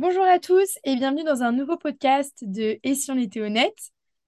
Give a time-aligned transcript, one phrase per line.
[0.00, 3.76] Bonjour à tous et bienvenue dans un nouveau podcast de Et si on était honnête.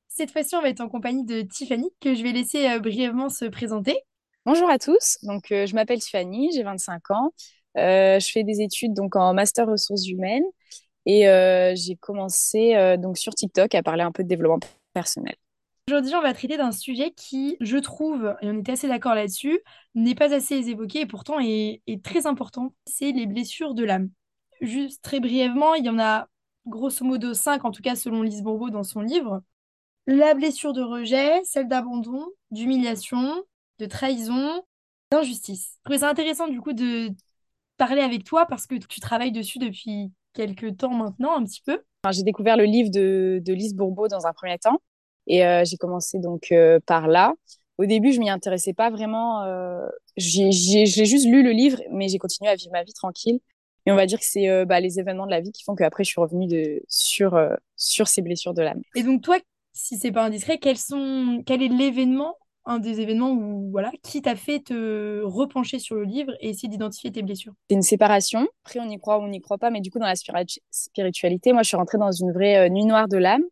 [0.09, 3.29] Cette fois-ci, on va être en compagnie de Tiffany, que je vais laisser euh, brièvement
[3.29, 3.97] se présenter.
[4.45, 7.33] Bonjour à tous, donc euh, je m'appelle Tiffany, j'ai 25 ans.
[7.77, 10.43] Euh, je fais des études donc en master ressources humaines
[11.07, 11.27] et
[11.77, 14.59] j'ai commencé donc sur TikTok à parler un peu de développement
[14.93, 15.37] personnel.
[15.89, 19.61] Aujourd'hui, on va traiter d'un sujet qui, je trouve, et on était assez d'accord là-dessus,
[19.95, 22.75] n'est pas assez évoqué et pourtant est, est très important.
[22.87, 24.11] C'est les blessures de l'âme.
[24.61, 26.29] Juste très brièvement, il y en a
[26.67, 29.43] grosso modo cinq, en tout cas selon Lise Bourbeau dans son livre.
[30.07, 33.43] La blessure de rejet, celle d'abandon, d'humiliation,
[33.79, 34.63] de trahison,
[35.11, 35.75] d'injustice.
[35.79, 37.11] Je trouvais ça intéressant du coup de
[37.77, 41.83] parler avec toi parce que tu travailles dessus depuis quelques temps maintenant, un petit peu.
[42.11, 44.81] J'ai découvert le livre de, de Lise Bourbeau dans un premier temps
[45.27, 47.35] et euh, j'ai commencé donc euh, par là.
[47.79, 49.43] Au début, je m'y intéressais pas vraiment.
[49.45, 53.41] Euh, j'ai juste lu le livre, mais j'ai continué à vivre ma vie tranquille.
[53.87, 55.75] Et on va dire que c'est euh, bah, les événements de la vie qui font
[55.75, 58.83] qu'après, je suis revenue de, sur, euh, sur ces blessures de l'âme.
[58.95, 59.39] Et donc toi,
[59.73, 64.21] si c'est pas indiscret, quels sont, quel est l'événement, un des événements où voilà, qui
[64.21, 67.55] t'a fait te repencher sur le livre et essayer d'identifier tes blessures?
[67.69, 68.47] C'est une séparation.
[68.65, 70.61] Après, on y croit ou on n'y croit pas, mais du coup, dans la spiritu-
[70.71, 73.43] spiritualité, moi, je suis rentrée dans une vraie euh, nuit noire de l'âme,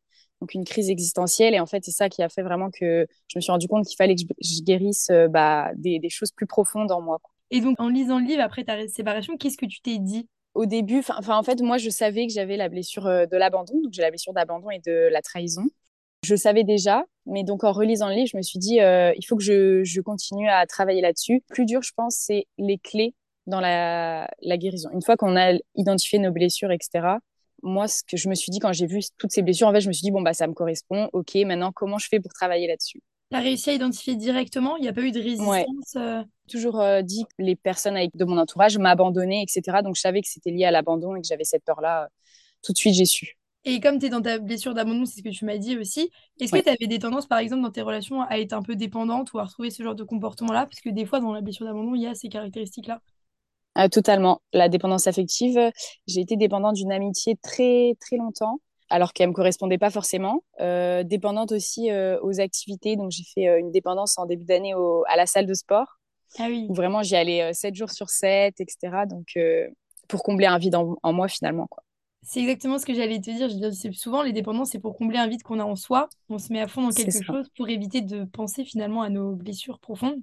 [0.41, 1.55] donc une crise existentielle.
[1.55, 3.87] Et en fait, c'est ça qui a fait vraiment que je me suis rendu compte
[3.87, 7.19] qu'il fallait que je, je guérisse bah, des, des choses plus profondes en moi.
[7.23, 7.31] quoi.
[7.51, 10.29] Et donc en lisant le livre après ta séparation, qu'est-ce que tu t'es dit?
[10.55, 13.81] Au début, enfin, en fait, moi, je savais que j'avais la blessure euh, de l'abandon,
[13.81, 15.65] donc j'ai la blessure d'abandon et de la trahison.
[16.25, 19.25] Je savais déjà, mais donc en relisant le livre, je me suis dit, euh, il
[19.25, 21.43] faut que je, je continue à travailler là-dessus.
[21.49, 23.15] Plus dur, je pense, c'est les clés
[23.47, 24.91] dans la, la guérison.
[24.93, 27.19] Une fois qu'on a identifié nos blessures, etc.,
[27.63, 29.81] moi, ce que je me suis dit quand j'ai vu toutes ces blessures, en fait,
[29.81, 31.09] je me suis dit, bon, bah, ça me correspond.
[31.13, 33.01] OK, maintenant, comment je fais pour travailler là-dessus?
[33.31, 34.77] T'as réussi à identifier directement?
[34.77, 35.97] Il n'y a pas eu de Ouais, résistance?
[35.97, 36.23] euh?
[36.49, 39.83] Toujours euh, dit que les personnes avec, de mon entourage m'abandonnaient, etc.
[39.83, 42.05] Donc, je savais que c'était lié à l'abandon et que j'avais cette peur-là.
[42.05, 42.09] euh,
[42.63, 43.39] Tout de suite, j'ai su.
[43.65, 46.11] Et comme tu es dans ta blessure d'abandon, c'est ce que tu m'as dit aussi,
[46.41, 46.63] est-ce que Ouais.
[46.63, 49.39] tu avais des tendances, par exemple, dans tes relations à être un peu dépendante ou
[49.39, 50.67] à retrouver ce genre de comportement-là?
[50.67, 53.01] Parce que des fois, dans la blessure d'abandon, il y a ces caractéristiques-là.
[53.79, 54.43] Euh, totalement.
[54.53, 55.59] La dépendance affective,
[56.07, 58.59] j'ai été dépendante d'une amitié très, très longtemps,
[58.91, 60.43] alors qu'elle me correspondait pas forcément.
[60.61, 62.97] Euh, dépendante aussi euh, aux activités.
[62.97, 64.75] Donc, j'ai fait euh, une dépendance en début d'année
[65.09, 65.99] à la salle de sport,
[66.39, 66.67] Ah oui.
[66.69, 69.07] où vraiment j'y allais euh, 7 jours sur 7, etc.
[69.09, 69.39] Donc,
[70.09, 71.83] pour combler un vide en, en moi, finalement, quoi.
[72.23, 73.49] C'est exactement ce que j'allais te dire.
[73.49, 76.09] Je c'est souvent les dépendances, c'est pour combler un vide qu'on a en soi.
[76.29, 79.33] On se met à fond dans quelque chose pour éviter de penser finalement à nos
[79.35, 80.21] blessures profondes.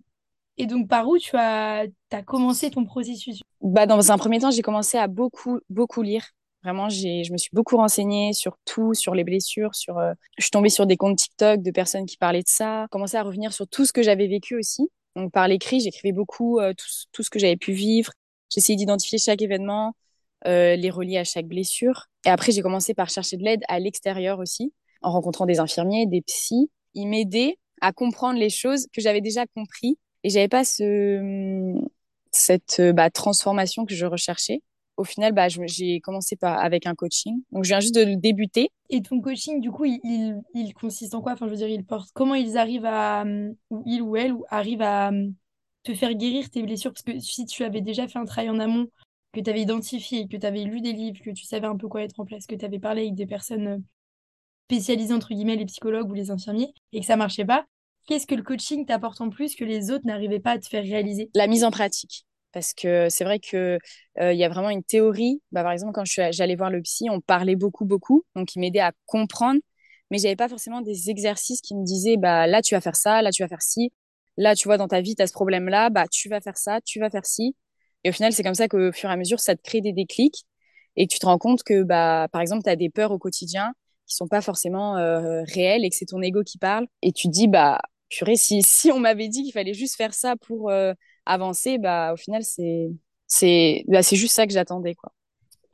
[0.58, 1.88] Et donc, par où tu as,
[2.26, 3.42] commencé ton processus?
[3.62, 6.26] Bah, dans un premier temps, j'ai commencé à beaucoup, beaucoup lire.
[6.66, 10.50] Vraiment, je me suis beaucoup renseignée sur tout, sur les blessures, sur, euh, je suis
[10.50, 13.68] tombée sur des comptes TikTok de personnes qui parlaient de ça, commencé à revenir sur
[13.68, 14.90] tout ce que j'avais vécu aussi.
[15.16, 18.12] Donc, par l'écrit, j'écrivais beaucoup, euh, tout, ce- que j'avais pu vivre.
[18.52, 19.96] J'essayais d'identifier chaque événement,
[20.48, 22.08] euh, les relier à chaque blessure.
[22.26, 26.08] Et après, j'ai commencé par chercher de l'aide à l'extérieur aussi, en rencontrant des infirmiers,
[26.08, 26.72] des psys.
[26.96, 30.00] Ils m'aidaient à comprendre les choses que j'avais déjà compris.
[30.24, 31.76] Et j'avais pas ce,
[32.32, 34.64] cette bah, transformation que je recherchais.
[34.98, 37.42] Au final, bah, j'ai commencé par, avec un coaching.
[37.52, 38.70] Donc, je viens juste de le débuter.
[38.90, 41.34] Et ton coaching, du coup, il, il, il consiste en quoi?
[41.34, 43.26] Enfin, je veux dire, il porte, comment ils arrivent à,
[43.70, 45.12] ou il ou elle, ou arrive à
[45.84, 46.94] te faire guérir tes blessures?
[46.94, 48.88] Parce que si tu avais déjà fait un travail en amont,
[49.34, 51.90] que tu avais identifié, que tu avais lu des livres, que tu savais un peu
[51.90, 53.78] quoi mettre en place, que tu avais parlé avec des personnes euh,
[54.70, 57.66] spécialisés, entre guillemets, les psychologues ou les infirmiers, et que ça marchait pas,
[58.08, 60.84] qu'est-ce que le coaching t'apporte en plus que les autres n'arrivaient pas à te faire
[60.84, 61.30] réaliser?
[61.36, 62.26] La mise en pratique.
[62.56, 63.80] Parce que c'est vrai que
[64.20, 65.44] euh, il y a vraiment une théorie.
[65.54, 68.26] Bah, par exemple, quand j'allais voir le psy, on parlait beaucoup, beaucoup.
[68.36, 69.62] Donc, il m'aidait à comprendre.
[70.12, 73.22] Mais j'avais pas forcément des exercices qui me disaient, bah, là, tu vas faire ça,
[73.22, 73.92] là, tu vas faire ci.
[74.38, 76.80] Là, tu vois, dans ta vie, tu as ce problème-là, bah, tu vas faire ça,
[76.82, 77.56] tu vas faire ci.
[78.06, 79.94] Et au final, c'est comme ça qu'au fur et à mesure, ça te crée des
[79.94, 80.46] déclics
[80.96, 83.74] et tu te rends compte que, bah, par exemple, tu as des peurs au quotidien
[84.08, 86.88] qui sont pas forcément euh, réelles et que c'est ton ego qui parle.
[87.02, 90.14] Et tu te dis, bah, purée, si, si on m'avait dit qu'il fallait juste faire
[90.14, 90.94] ça pour euh,
[91.26, 92.90] avancer, bah, au final, c'est,
[93.28, 95.14] c'est, bah, c'est juste ça que j'attendais, quoi.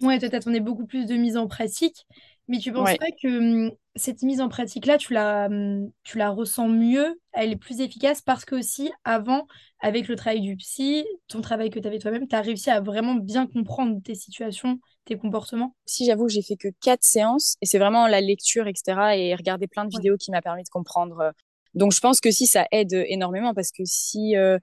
[0.01, 2.05] Ouais, toi, t'attendais beaucoup plus de mise en pratique,
[2.47, 2.97] mais tu penses Ouais.
[2.97, 7.51] pas que hum, cette mise en pratique-là, tu la, hum, tu la ressens mieux, elle
[7.51, 9.47] est plus efficace parce que aussi, avant,
[9.79, 12.81] avec le travail du psy, ton travail que tu avais toi-même, tu as réussi à
[12.81, 15.75] vraiment bien comprendre tes situations, tes comportements?
[15.85, 19.17] Si j'avoue, j'ai fait que quatre séances et c'est vraiment la lecture, etc.
[19.17, 20.01] et regarder plein de Ouais.
[20.01, 21.19] vidéos qui m'a permis de comprendre.
[21.19, 21.31] euh.
[21.73, 24.57] Donc, je pense que si ça aide énormément parce que si, euh,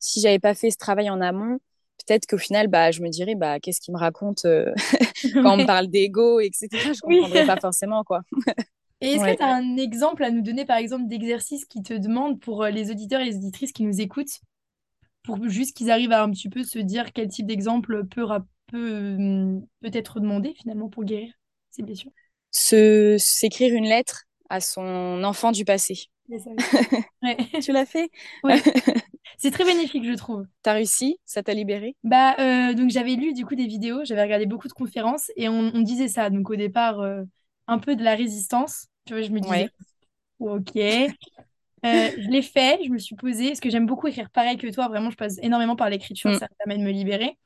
[0.00, 1.58] si j'avais pas fait ce travail en amont,
[2.06, 4.72] peut-être qu'au final, bah, je me dirais, bah, qu'est-ce qu'il me raconte euh,
[5.40, 6.92] quand on me parle d'ego, etc.
[6.94, 7.18] Je Oui.
[7.18, 8.22] comprendrais pas forcément, quoi.
[9.00, 11.94] Et est-ce que tu as un exemple à nous donner, par exemple, d'exercice qui te
[11.94, 14.40] demande pour euh, les auditeurs et les auditrices qui nous écoutent,
[15.24, 18.24] pour juste qu'ils arrivent à un petit peu se dire quel type d'exemple peut,
[18.74, 21.32] hum, peut-être demander finalement pour guérir
[21.70, 22.12] ces blessures?
[22.50, 26.10] Se s'écrire une lettre à son enfant du passé.
[27.22, 27.36] Ouais.
[27.62, 28.10] Tu l'as fait?
[28.42, 28.62] Ouais.
[29.38, 30.46] C'est très bénéfique, je trouve.
[30.62, 31.18] T'as réussi?
[31.24, 31.96] Ça t'a libéré?
[32.04, 35.48] Bah, euh, donc j'avais lu du coup des vidéos, j'avais regardé beaucoup de conférences et
[35.48, 36.30] on, on disait ça.
[36.30, 37.22] Donc au départ, euh,
[37.66, 38.86] un peu de la résistance.
[39.04, 39.70] Tu vois, je me disais, Ouais.
[40.40, 40.76] ok.
[40.76, 44.66] Euh, je l'ai fait, je me suis posée, parce que j'aime beaucoup écrire pareil que
[44.72, 44.88] toi.
[44.88, 47.38] Vraiment, je passe énormément par l'écriture, Mm, ça me permet de me libérer.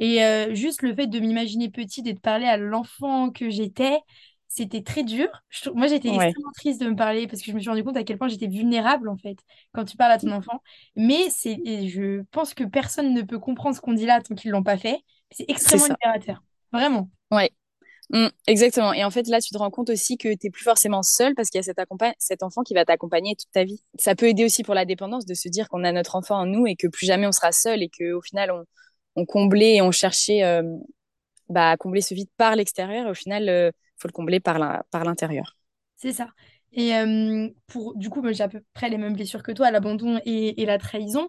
[0.00, 0.20] Et
[0.54, 3.98] juste le fait de m'imaginer petite et de parler à l'enfant que j'étais,
[4.56, 5.28] c'était très dur.
[5.50, 7.84] Je moi, j'étais Ouais, extrêmement triste de me parler parce que je me suis rendu
[7.84, 9.36] compte à quel point j'étais vulnérable, en fait,
[9.72, 10.62] quand tu parles à ton enfant.
[10.96, 11.56] Mais c'est,
[11.88, 14.78] je pense que personne ne peut comprendre ce qu'on dit là tant qu'ils l'ont pas
[14.78, 14.98] fait.
[15.30, 16.42] C'est extrêmement libérateur.
[16.72, 17.10] Vraiment.
[17.30, 17.50] Ouais.
[18.10, 18.92] Mm, exactement.
[18.92, 21.50] Et en fait, là, tu te rends compte aussi que t'es plus forcément seul parce
[21.50, 21.78] qu'il y a cet,
[22.18, 23.82] cet enfant qui va t'accompagner toute ta vie.
[23.98, 26.46] Ça peut aider aussi pour la dépendance de se dire qu'on a notre enfant en
[26.46, 28.64] nous et que plus jamais on sera seul et qu'au final, on,
[29.16, 30.62] on comblait et on cherchait euh,
[31.48, 33.08] bah, à combler ce vide par l'extérieur.
[33.08, 34.58] Au final, euh, faut le combler par
[35.04, 35.56] l'intérieur.
[35.96, 36.28] C'est ça.
[36.72, 40.20] Et euh, pour, du coup, j'ai à peu près les mêmes blessures que toi, l'abandon
[40.26, 41.28] et, et la trahison.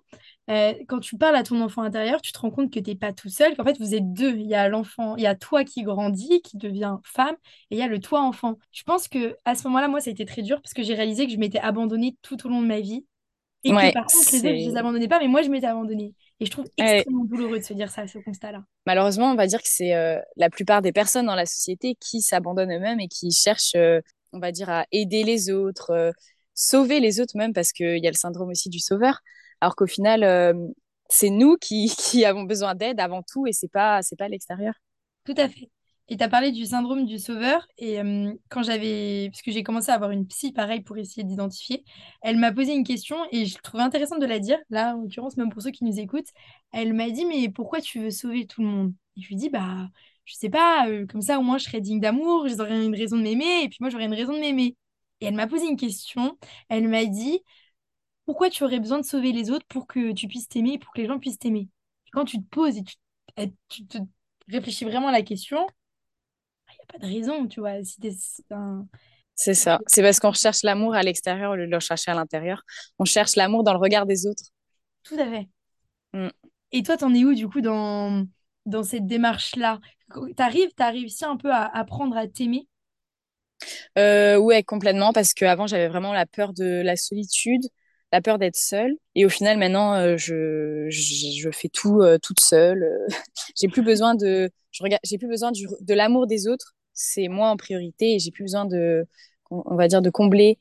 [0.50, 2.96] Euh, quand tu parles à ton enfant intérieur, tu te rends compte que tu n'es
[2.98, 4.36] pas tout seul, qu'en fait, vous êtes deux.
[4.36, 7.36] Il y a l'enfant, il y a toi qui grandit, qui devient femme,
[7.72, 8.58] et il y a le toi enfant.
[8.74, 10.96] Je pense que à ce moment-là, moi, ça a été très dur parce que j'ai
[10.96, 13.06] réalisé que je m'étais abandonnée tout au long de ma vie
[13.64, 15.68] et que Ouais, par contre, les autres, je les abandonnais pas, mais moi, je m'étais
[15.68, 16.16] abandonnée.
[16.40, 16.98] Et je trouve ouais.
[16.98, 18.64] extrêmement douloureux de se dire ça, ce constat-là.
[18.86, 22.22] Malheureusement, on va dire que c'est euh, la plupart des personnes dans la société qui
[22.22, 24.02] s'abandonnent eux-mêmes et qui cherchent, euh,
[24.34, 26.12] on va dire, à aider les autres, euh,
[26.54, 29.22] sauver les autres même, parce qu'il y a le syndrome aussi du sauveur.
[29.62, 30.54] Alors qu'au final, euh,
[31.10, 34.74] c'est nous qui, qui avons besoin d'aide avant tout et c'est pas, c'est pas l'extérieur.
[35.24, 35.70] Tout à fait.
[36.10, 37.68] Et tu as parlé du syndrome du sauveur.
[37.78, 39.30] Et euh, quand j'avais.
[39.32, 41.84] Parce que j'ai commencé à avoir une psy, pareil, pour essayer d'identifier.
[42.22, 44.58] Elle m'a posé une question et je trouvais intéressant de la dire.
[44.70, 46.30] Là, en l'occurrence, même pour ceux qui nous écoutent.
[46.72, 48.94] Elle m'a dit Mais pourquoi tu veux sauver tout le monde?
[49.18, 49.90] Et je lui dis Bah,
[50.26, 53.18] je sais pas, euh, comme ça, au moins, je serais digne d'amour, j'aurais une raison
[53.18, 54.76] de m'aimer, et puis moi, j'aurais une raison de m'aimer.
[55.22, 56.38] Et elle m'a posé une question.
[56.70, 57.42] Elle m'a dit
[58.26, 61.02] Pourquoi tu aurais besoin de sauver les autres pour que tu puisses t'aimer pour que
[61.02, 61.70] les gens puissent t'aimer?
[62.12, 62.96] Quand tu te poses et tu,
[63.70, 63.98] tu te
[64.50, 65.66] réfléchis vraiment à la question,
[66.88, 67.84] pas de raison, tu vois.
[67.84, 68.00] Si
[68.52, 68.88] un...
[69.36, 69.80] C'est ça.
[69.88, 72.64] C'est parce qu'on recherche l'amour à l'extérieur au lieu de le chercher à l'intérieur.
[73.00, 74.44] On cherche l'amour dans le regard des autres.
[75.04, 75.48] Tout à fait.
[76.14, 76.30] Mm.
[76.72, 78.26] Et toi, t'en es où, du coup, dans,
[78.66, 79.80] dans cette démarche-là?
[80.36, 82.68] T'arrives, t'as réussi un peu à apprendre à t'aimer?
[83.98, 87.62] Euh, ouais, complètement, parce qu'avant, j'avais vraiment la peur de la solitude,
[88.12, 88.94] la peur d'être seule.
[89.16, 92.88] Et au final, maintenant, euh, je, je, je fais tout euh, toute seule.
[93.60, 96.76] J'ai plus besoin de, je regarde, j'ai plus besoin du, de l'amour des autres.
[96.98, 99.08] C'est moi en priorité et j'ai plus besoin de,
[99.52, 100.60] on va dire, de combler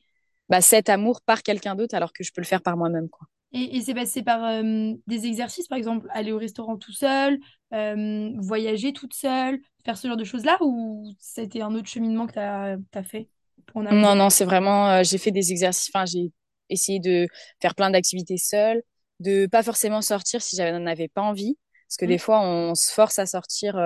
[0.51, 3.29] bah, cet amour par quelqu'un d'autre alors que je peux le faire par moi-même, quoi.
[3.53, 7.39] Et, et c'est passé par euh, des exercices, par exemple, aller au restaurant tout seul,
[7.73, 12.33] euh, voyager toute seule, faire ce genre de choses-là, ou c'était un autre cheminement que
[12.35, 13.31] t'as, t'as fait
[13.67, 16.33] pour Non, non, c'est vraiment, euh, j'ai fait des exercices, enfin, j'ai
[16.71, 17.29] essayé de
[17.61, 18.83] faire plein d'activités seule,
[19.21, 21.57] de pas forcément sortir si j'en avais pas envie,
[21.89, 22.07] parce que Mm.
[22.07, 23.77] des fois, on se force à sortir,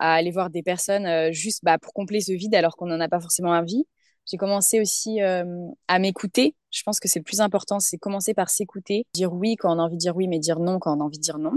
[0.00, 3.00] à aller voir des personnes euh, juste bah, pour combler ce vide alors qu'on n'en
[3.00, 3.84] a pas forcément envie.
[4.26, 5.44] J'ai commencé aussi euh,
[5.88, 6.56] à m'écouter.
[6.70, 9.78] Je pense que c'est le plus important, c'est commencer par s'écouter, dire oui quand on
[9.78, 11.52] a envie de dire oui, mais dire non quand on a envie de dire non.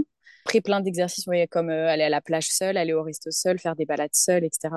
[0.46, 3.58] Après, plein d'exercices, ouais, comme euh, aller à la plage seule, aller au resto seul,
[3.58, 4.68] faire des balades seule, etc.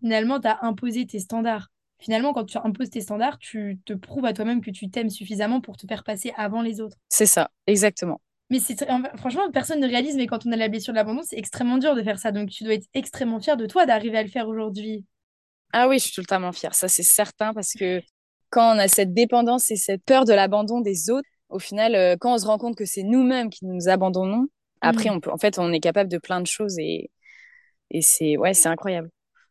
[0.00, 1.68] Finalement, t'as imposé tes standards.
[1.98, 5.60] Finalement, quand tu imposes tes standards, tu te prouves à toi-même que tu t'aimes suffisamment
[5.60, 6.96] pour te faire passer avant les autres.
[7.10, 8.20] C'est ça, exactement.
[8.52, 8.76] Mais c'est
[9.16, 11.94] franchement, personne ne réalise, mais quand on a la blessure de l'abandon, c'est extrêmement dur
[11.94, 12.32] de faire ça.
[12.32, 15.06] Donc, tu dois être extrêmement fier de toi d'arriver à le faire aujourd'hui.
[15.72, 18.02] Ah oui, je suis totalement fière, ça c'est certain, parce que
[18.50, 22.16] quand on a cette dépendance et cette peur de l'abandon des autres, au final, euh,
[22.20, 24.48] quand on se rend compte que c'est nous-mêmes qui nous abandonnons,
[24.82, 25.14] après, Mm.
[25.14, 27.10] on peut, en fait, on est capable de plein de choses et,
[27.90, 29.08] et c'est, ouais, c'est incroyable.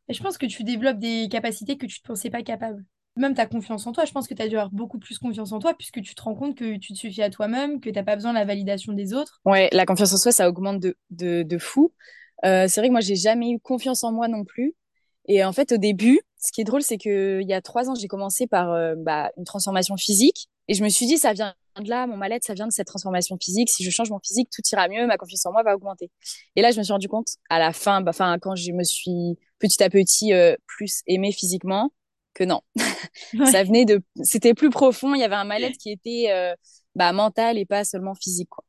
[0.09, 2.85] Et je pense que tu développes des capacités que tu ne pensais pas capable.
[3.17, 5.51] Même ta confiance en toi, je pense que tu as dû avoir beaucoup plus confiance
[5.51, 7.95] en toi puisque tu te rends compte que tu te suffis à toi-même, que tu
[7.95, 9.41] n'as pas besoin de la validation des autres.
[9.45, 11.93] Ouais, la confiance en soi, ça augmente de, de, de fou.
[12.45, 14.75] Euh, c'est vrai que moi, j'ai jamais eu confiance en moi non plus.
[15.27, 17.89] Et en fait, au début, ce qui est drôle, c'est que il y a trois
[17.89, 20.47] ans, j'ai commencé par euh, bah, une transformation physique.
[20.67, 22.87] Et je me suis dit, ça vient de là, mon mal-être, ça vient de cette
[22.87, 23.69] transformation physique.
[23.69, 26.09] Si je change mon physique, tout ira mieux, ma confiance en moi va augmenter.
[26.55, 28.83] Et là, je me suis rendu compte, à la fin, bah, enfin, quand je me
[28.83, 31.91] suis petit à petit euh, plus aimée physiquement,
[32.33, 32.61] que non.
[33.51, 35.13] Ça venait de, c'était plus profond.
[35.13, 36.55] Il y avait un mal-être qui était euh,
[36.95, 38.63] bah, mental et pas seulement physique, quoi.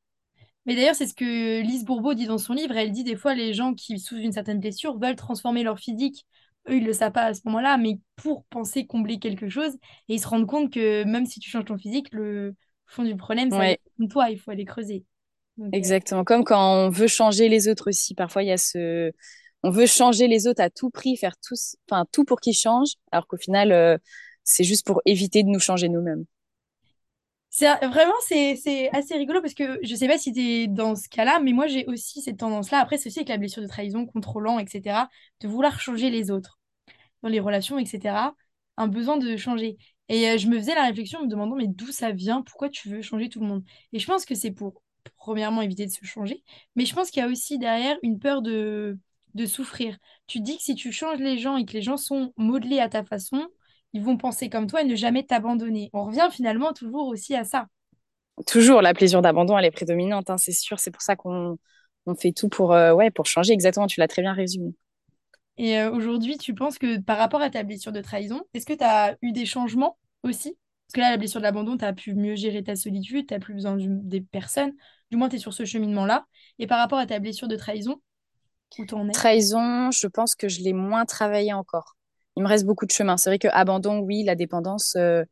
[0.64, 2.76] Mais d'ailleurs, c'est ce que Lise Bourbeau dit dans son livre.
[2.76, 6.24] Elle dit des fois, les gens qui souffrent d'une certaine blessure veulent transformer leur physique.
[6.68, 9.74] Eux, ils le savent pas à ce moment-là, mais pour penser combler quelque chose.
[10.08, 12.54] Et ils se rendent compte que même si tu changes ton physique, le
[12.86, 13.78] fond du problème, ça Ouais.
[14.10, 15.04] toi, il faut aller creuser.
[15.56, 16.22] Donc, euh, Exactement.
[16.22, 18.14] Comme quand on veut changer les autres aussi.
[18.14, 19.10] Parfois, il y a ce.
[19.62, 21.54] On veut changer les autres à tout prix, faire tout,
[22.10, 23.96] tout pour qu'ils changent, alors qu'au final, euh,
[24.44, 26.24] c'est juste pour éviter de nous changer nous-mêmes.
[27.54, 31.38] C'est vraiment c'est assez rigolo parce que je sais pas si tu dans ce cas-là,
[31.38, 32.78] mais moi j'ai aussi cette tendance-là.
[32.80, 36.58] Après, c'est aussi avec la blessure de trahison, contrôlant, etc., de vouloir changer les autres
[37.22, 38.34] dans les relations, etc.
[38.78, 39.76] Un besoin de changer.
[40.08, 42.42] Et euh, je me faisais la réflexion en me demandant, mais d'où ça vient?
[42.42, 43.64] Pourquoi tu veux changer tout le monde?
[43.92, 44.82] Et je pense que c'est pour,
[45.18, 46.42] premièrement, éviter de se changer,
[46.74, 48.98] mais je pense qu'il y a aussi derrière une peur de,
[49.34, 49.96] de souffrir.
[50.26, 52.88] Tu dis que si tu changes les gens et que les gens sont modelés à
[52.88, 53.46] ta façon,
[53.92, 55.90] ils vont penser comme toi et ne jamais t'abandonner.
[55.92, 57.66] On revient finalement toujours aussi à ça.
[58.46, 60.78] Toujours, la plaisir d'abandon, elle est prédominante, hein, c'est sûr.
[60.80, 61.58] C'est pour ça qu'on
[62.06, 63.52] on fait tout pour, euh, ouais, pour changer.
[63.52, 64.74] Exactement, tu l'as très bien résumé.
[65.58, 68.72] Et euh, aujourd'hui, tu penses que par rapport à ta blessure de trahison, est-ce que
[68.72, 70.56] tu as eu des changements aussi?
[70.86, 73.34] Parce que là, la blessure de l'abandon, tu as pu mieux gérer ta solitude, tu
[73.34, 74.72] n'as plus besoin du- des personnes.
[75.10, 76.26] Du moins, tu es sur ce cheminement-là.
[76.58, 78.00] Et par rapport à ta blessure de trahison,
[78.78, 79.12] où es?
[79.12, 81.96] Trahison, je pense que je l'ai moins travaillé encore.
[82.36, 83.16] Il me reste beaucoup de chemin.
[83.16, 85.24] C'est vrai que abandon, oui, la dépendance euh,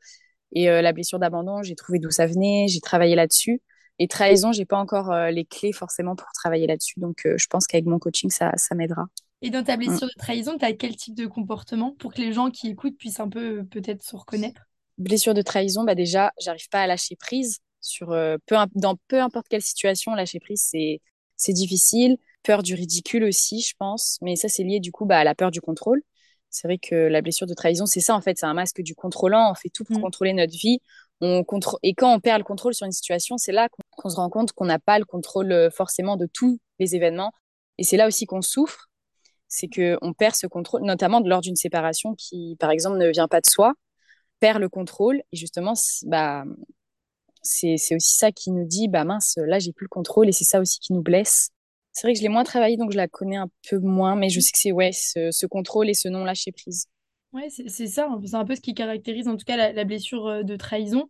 [0.52, 3.62] et euh, la blessure d'abandon, j'ai trouvé d'où ça venait, j'ai travaillé là-dessus.
[3.98, 7.00] Et trahison, j'ai pas encore euh, les clés forcément pour travailler là-dessus.
[7.00, 9.06] Donc, je pense qu'avec mon coaching, ça, ça m'aidera.
[9.42, 9.78] Et dans ta Mm.
[9.78, 12.96] blessure de trahison, tu as quel type de comportement pour que les gens qui écoutent
[12.96, 14.62] puissent un peu peut-être se reconnaître?
[14.98, 19.20] Blessure de trahison, bah déjà, j'arrive pas à lâcher prise sur euh, peu, dans peu
[19.20, 21.00] importe quelle situation, lâcher prise, c'est
[21.36, 22.18] c'est difficile.
[22.42, 24.18] Peur du ridicule aussi, je pense.
[24.22, 26.02] Mais ça, c'est lié du coup bah, à la peur du contrôle.
[26.48, 28.94] C'est vrai que la blessure de trahison, c'est ça en fait, c'est un masque du
[28.94, 29.50] contrôlant.
[29.50, 30.02] On fait tout pour Mm.
[30.02, 30.80] contrôler notre vie.
[31.20, 34.16] On contrô- Et quand on perd le contrôle sur une situation, c'est là qu'on se
[34.16, 37.30] rend compte qu'on n'a pas le contrôle euh, forcément de tous les événements.
[37.78, 38.88] Et c'est là aussi qu'on souffre,
[39.46, 43.40] c'est qu'on perd ce contrôle, notamment lors d'une séparation qui, par exemple, ne vient pas
[43.40, 43.74] de soi
[44.40, 45.22] perd le contrôle.
[45.32, 45.74] Et justement,
[46.06, 46.44] bah,
[47.42, 50.28] c'est c'est aussi ça qui nous dit, bah mince, là, j'ai plus le contrôle.
[50.28, 51.50] Et c'est ça aussi qui nous blesse.
[51.92, 54.16] C'est vrai que je l'ai moins travaillé, donc je la connais un peu moins.
[54.16, 56.86] Mais je sais que c'est ouais, ce, ce contrôle et ce non-lâcher prise.
[57.32, 58.20] Ouais, c'est ça, hein.
[58.26, 61.08] c'est un peu ce qui caractérise en tout cas la, la blessure euh, de trahison.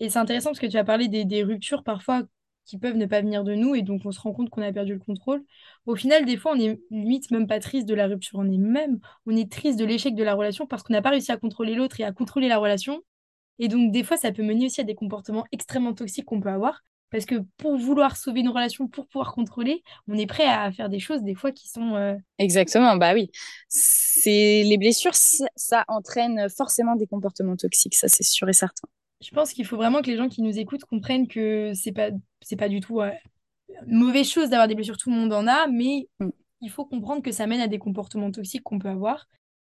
[0.00, 2.22] Et c'est intéressant parce que tu as parlé des, des ruptures parfois
[2.64, 4.72] qui peuvent ne pas venir de nous et donc on se rend compte qu'on a
[4.72, 5.44] perdu le contrôle.
[5.86, 8.58] Au final, des fois, on est limite même pas triste de la rupture, on est
[8.58, 11.36] même, on est triste de l'échec de la relation parce qu'on n'a pas réussi à
[11.36, 13.02] contrôler l'autre et à contrôler la relation.
[13.58, 16.50] Et donc, des fois, ça peut mener aussi à des comportements extrêmement toxiques qu'on peut
[16.50, 20.70] avoir parce que pour vouloir sauver une relation, pour pouvoir contrôler, on est prêt à
[20.72, 21.94] faire des choses des fois qui sont...
[21.94, 23.30] euh, Exactement, bah oui.
[23.68, 28.88] C'est les blessures, ça, ça entraîne forcément des comportements toxiques, ça c'est sûr et certain.
[29.20, 32.10] Je pense qu'il faut vraiment que les gens qui nous écoutent comprennent que c'est pas,
[32.42, 33.10] c'est pas du tout euh,
[33.86, 36.30] mauvaise chose d'avoir des blessures, tout le monde en a, mais Mm.
[36.60, 39.28] il faut comprendre que ça mène à des comportements toxiques qu'on peut avoir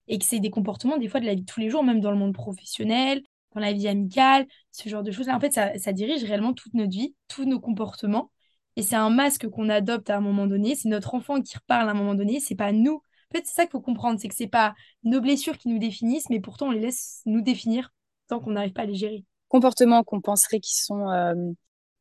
[0.09, 2.01] et que c'est des comportements des fois de la vie de tous les jours, même
[2.01, 3.23] dans le monde professionnel,
[3.55, 5.37] dans la vie amicale, ce genre de choses-là.
[5.37, 8.31] En fait, ça, ça dirige réellement toute notre vie, tous nos comportements.
[8.77, 11.89] Et c'est un masque qu'on adopte à un moment donné, c'est notre enfant qui reparle
[11.89, 12.95] à un moment donné, c'est pas nous.
[13.33, 15.79] En fait, c'est ça qu'il faut comprendre, c'est que c'est pas nos blessures qui nous
[15.79, 17.91] définissent, mais pourtant on les laisse nous définir
[18.29, 19.25] tant qu'on n'arrive pas à les gérer.
[19.49, 21.35] Comportements qu'on penserait qui sont, euh,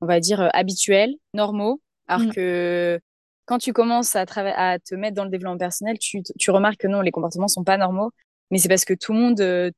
[0.01, 2.31] on va dire, euh, habituels, normaux, alors Mm.
[2.33, 2.99] que
[3.45, 4.25] quand tu commences à,
[4.55, 7.63] à te mettre dans le développement personnel, tu, tu remarques que non, les comportements sont
[7.63, 8.11] pas normaux,
[8.51, 9.71] mais c'est parce que tout le monde, euh,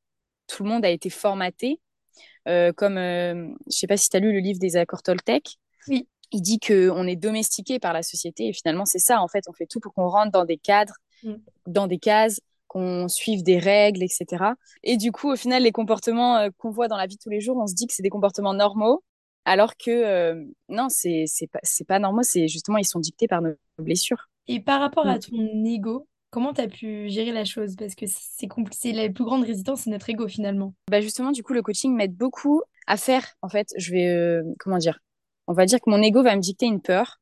[0.50, 1.80] tout le monde a été formaté.
[2.48, 5.58] Euh, comme, euh, je sais pas si tu as lu le livre des accords Toltec,
[5.88, 6.08] Oui.
[6.32, 9.54] il dit qu'on est domestiqué par la société et finalement c'est ça, en fait, on
[9.54, 11.34] fait tout pour qu'on rentre dans des cadres, Mm.
[11.68, 14.54] dans des cases, qu'on suive des règles, etc.
[14.84, 17.42] Et du coup, au final, les comportements euh, qu'on voit dans la vie tous les
[17.42, 19.04] jours, on se dit que c'est des comportements normaux,
[19.46, 23.54] alors que euh, non, c'est pas, pas normaux, c'est justement, ils sont dictés par nos
[23.80, 24.30] blessures.
[24.48, 25.10] Et par rapport Mm.
[25.10, 27.76] à ton ego, comment tu as pu gérer la chose?
[27.76, 30.74] Parce que c'est compl- c'est la plus grande résistance, c'est notre ego finalement.
[30.90, 34.44] Bah justement, du coup, le coaching m'aide beaucoup à faire, en fait, je vais, euh,
[34.60, 35.00] comment dire,
[35.48, 37.20] on va dire que mon ego va me dicter une peur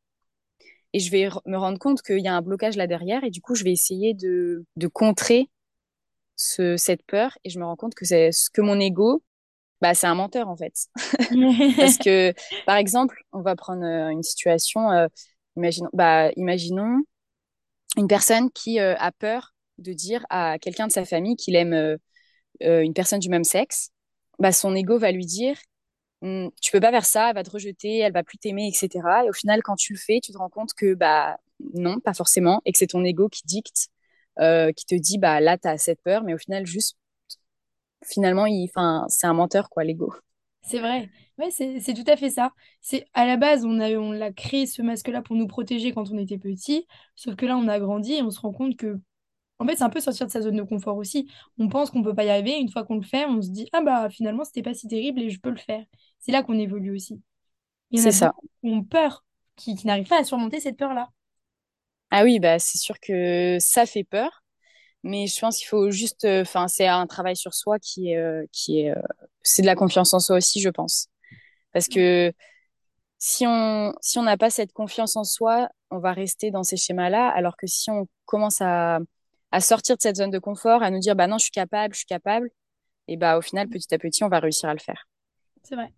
[0.94, 3.42] et je vais me rendre compte qu'il y a un blocage là derrière et du
[3.42, 5.50] coup, je vais essayer de, de contrer
[6.36, 9.24] ce, cette peur et je me rends compte que c'est ce que mon ego,
[9.82, 10.74] bah, c'est un menteur en fait.
[11.80, 12.34] Parce que,
[12.66, 15.08] par exemple, on va prendre euh, une situation, euh,
[15.58, 17.04] imaginons, bah, imaginons
[17.96, 21.74] une personne qui euh, a peur de dire à quelqu'un de sa famille qu'il aime
[21.74, 21.98] euh,
[22.64, 23.92] euh, une personne du même sexe,
[24.40, 25.58] bah, son ego va lui dire
[26.22, 29.26] Hum, tu peux pas faire ça, elle va te rejeter, elle va plus t'aimer, etc.
[29.26, 31.38] Et au final, quand tu le fais, tu te rends compte que bah
[31.74, 33.90] non, pas forcément, et que c'est ton ego qui dicte,
[34.40, 36.98] euh, qui te dit bah là t'as cette peur, mais au final juste
[38.04, 38.70] finalement il,
[39.10, 40.14] c'est un menteur quoi l'ego.
[40.68, 41.10] C'est vrai.
[41.38, 42.52] Ouais, c'est tout à fait ça.
[42.82, 46.12] C'est à la base, on a on l'a créé ce masque-là pour nous protéger quand
[46.12, 49.00] on était petit, sauf que là on a grandi et on se rend compte que
[49.60, 51.30] en fait, c'est un peu sortir de sa zone de confort aussi.
[51.60, 53.70] On pense qu'on peut pas y arriver, une fois qu'on le fait, on se dit
[53.74, 55.86] ah bah finalement, c'était pas si terrible et je peux le faire.
[56.20, 57.22] C'est là qu'on évolue aussi.
[57.96, 58.34] C'est ça.
[58.62, 61.10] qui ont peur qui, qui n'arrivent pas à surmonter cette peur-là.
[62.12, 64.44] Ah oui, bah, c'est sûr que ça fait peur,
[65.04, 68.18] mais je pense qu'il faut juste, euh, enfin, c'est un travail sur soi qui est,
[68.18, 68.96] euh, euh,
[69.44, 71.08] c'est de la confiance en soi aussi, je pense.
[71.72, 72.34] Parce que
[73.20, 77.58] si on, n'a pas cette confiance en soi, on va rester dans ces schémas-là, alors
[77.58, 79.00] que si on commence à,
[79.52, 81.94] à sortir de cette zone de confort, à nous dire, bah non, je suis capable,
[81.94, 82.50] je suis capable,
[83.08, 85.08] et bah au final, petit à petit, on va réussir à le faire.
[85.64, 85.94] C'est vrai.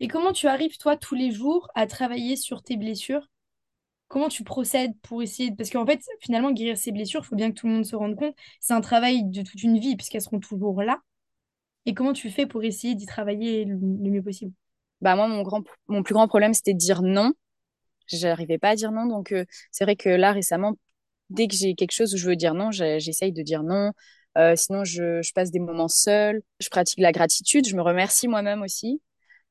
[0.00, 3.26] Et comment tu arrives, toi, tous les jours à travailler sur tes blessures?
[4.08, 5.52] Comment tu procèdes pour essayer.
[5.54, 7.94] Parce qu'en fait, finalement, guérir ses blessures, il faut bien que tout le monde se
[7.94, 11.00] rende compte, c'est un travail de toute une vie, puisqu'elles seront toujours là.
[11.86, 14.52] Et comment tu fais pour essayer d'y travailler le, mieux possible?
[15.00, 17.32] Bah moi, mon grand, mon plus grand problème, c'était de dire non.
[18.06, 20.74] J'arrivais pas à dire non, donc euh, c'est vrai que là, récemment,
[21.30, 23.92] dès que j'ai quelque chose où je veux dire non, j'essaye de dire non.
[24.38, 26.42] Euh, sinon, je, je passe des moments seuls.
[26.60, 27.66] Je pratique la gratitude.
[27.66, 29.00] Je me remercie moi-même aussi.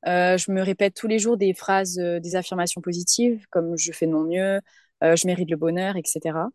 [0.06, 3.92] Euh, je me répète tous les jours des phrases, euh, des affirmations positives, comme je
[3.92, 4.60] fais de mon mieux,
[5.02, 6.50] euh, je mérite le bonheur, etc.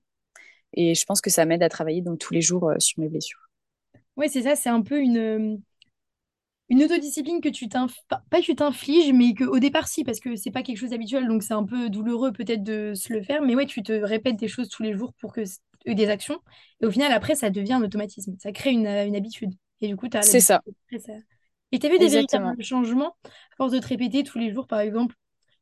[0.74, 3.50] Et je pense que ça m'aide à travailler donc tous les jours sur mes blessures.
[4.16, 5.62] Oui, c'est ça, c'est un peu une,
[6.70, 7.96] une autodiscipline que tu t'inf...
[8.08, 10.90] Pas que tu t'infliges, mais que au départ, si, parce que c'est pas quelque chose
[10.92, 13.42] d'habituel, donc c'est un peu douloureux peut-être de se le faire.
[13.42, 15.42] Mais ouais, tu te répètes des choses tous les jours pour que
[15.86, 16.40] des actions.
[16.82, 18.36] Et au final, après, ça devient un automatisme.
[18.40, 19.54] Ça crée une, une habitude.
[19.82, 21.14] Et du coup, tu as C'est ça, Après, ça...
[21.74, 22.44] Et tu as vu des exactement.
[22.44, 25.16] véritables changements à force de te répéter tous les jours, par exemple,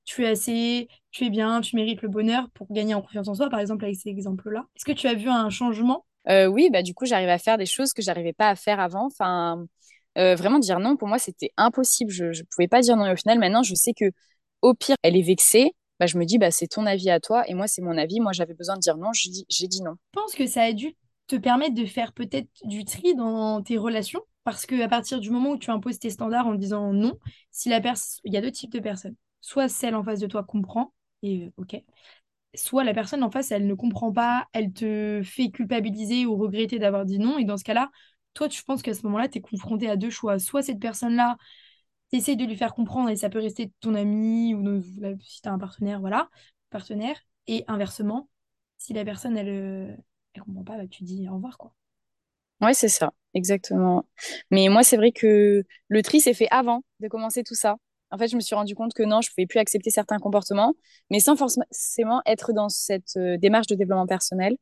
[0.04, 3.34] tu es assez, tu es bien, tu mérites le bonheur pour gagner en confiance en
[3.34, 4.66] soi, par exemple, avec ces exemples-là.
[4.76, 6.06] Est-ce que tu as vu un changement?
[6.28, 8.80] Euh, oui, bah du coup, j'arrive à faire des choses que j'arrivais pas à faire
[8.80, 9.06] avant.
[9.06, 9.66] Enfin,
[10.18, 12.12] euh, vraiment dire non, pour moi, c'était impossible.
[12.12, 13.06] Je, je pouvais pas dire non.
[13.06, 14.06] Et au final, maintenant, je sais que
[14.62, 15.72] au pire, elle est vexée.
[16.00, 17.44] Bah, je me dis, bah, c'est ton avis à toi.
[17.48, 18.20] Et moi, c'est mon avis.
[18.20, 19.14] Moi, j'avais besoin de dire non.
[19.14, 19.96] J'ai dit, j'ai dit non.
[20.14, 20.96] Je pense que ça a dû
[21.28, 25.30] te permettre de faire peut-être du tri dans tes relations, parce que à partir du
[25.32, 27.18] moment où tu imposes tes standards en disant non,
[27.52, 27.80] si la
[28.24, 29.16] il y a deux types de personnes.
[29.42, 30.94] Soit celle en face de toi comprend,
[31.24, 31.84] et euh, ok.
[32.56, 36.80] Soit la personne en face, elle ne comprend pas, elle te fait culpabiliser ou regretter
[36.80, 37.92] d'avoir dit non, et dans ce cas-là,
[38.34, 40.40] toi, tu penses qu'à ce moment-là, tu es confronté à deux choix.
[40.40, 41.38] Soit cette personne-là,
[42.12, 44.82] tu de lui faire comprendre, et ça peut rester ton ami, ou
[45.22, 46.30] si tu as un partenaire, voilà,
[46.70, 48.30] partenaire, et inversement,
[48.78, 49.96] si la personne, elle, euh,
[50.34, 51.74] elle comprend pas, bah, tu dis au revoir, quoi.
[52.62, 54.06] Ouais, c'est ça, exactement.
[54.52, 57.78] Mais moi, c'est vrai que le tri s'est fait avant de commencer tout ça.
[58.12, 60.74] En fait, je me suis rendu compte que non, je pouvais plus accepter certains comportements,
[61.10, 64.58] mais sans forcément être dans cette euh, démarche de développement personnel.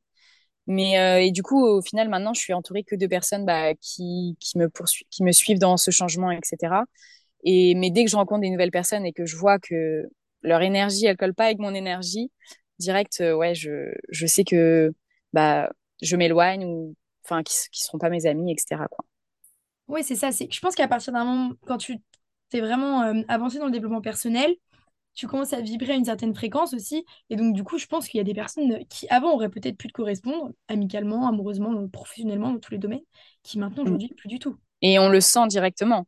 [0.68, 3.74] Mais euh, et du coup, au final, maintenant, je suis entourée que de personnes bah,
[3.76, 4.70] qui, qui me
[5.12, 6.86] qui me suivent dans ce changement, etc.
[7.44, 10.06] Et mais dès que je rencontre des nouvelles personnes et que je vois que
[10.44, 12.32] leur énergie, elle colle pas avec mon énergie,
[12.80, 14.94] direct, euh, ouais, je, je sais que
[15.34, 16.96] bah je m'éloigne ou
[17.30, 18.88] enfin qui, qui seront pas mes amis, etc.
[18.90, 19.06] quoi.
[19.88, 20.32] Oui, c'est ça.
[20.32, 20.52] C'est...
[20.52, 21.98] Je pense qu'à partir d'un moment, quand tu
[22.50, 24.56] t'es vraiment euh, avancé dans le développement personnel,
[25.16, 27.06] tu commences à vibrer à une certaine fréquence aussi.
[27.30, 29.78] Et donc, du coup, je pense qu'il y a des personnes qui, avant, auraient peut-être
[29.78, 33.02] pu te correspondre, amicalement, amoureusement, professionnellement, dans tous les domaines,
[33.44, 33.88] qui maintenant, Mm.
[33.88, 34.58] aujourd'hui, plus du tout.
[34.82, 36.08] Et on le sent directement.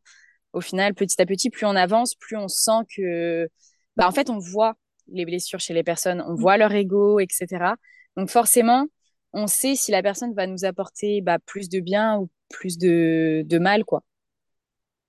[0.52, 3.48] Au final, petit à petit, plus on avance, plus on sent que
[3.96, 4.74] bah en fait, on voit
[5.08, 6.40] les blessures chez les personnes, on Mm.
[6.40, 7.74] voit leur ego, etc.
[8.16, 8.86] Donc forcément,
[9.32, 13.42] on sait si la personne va nous apporter bah, plus de bien ou plus de,
[13.46, 14.02] de mal, quoi.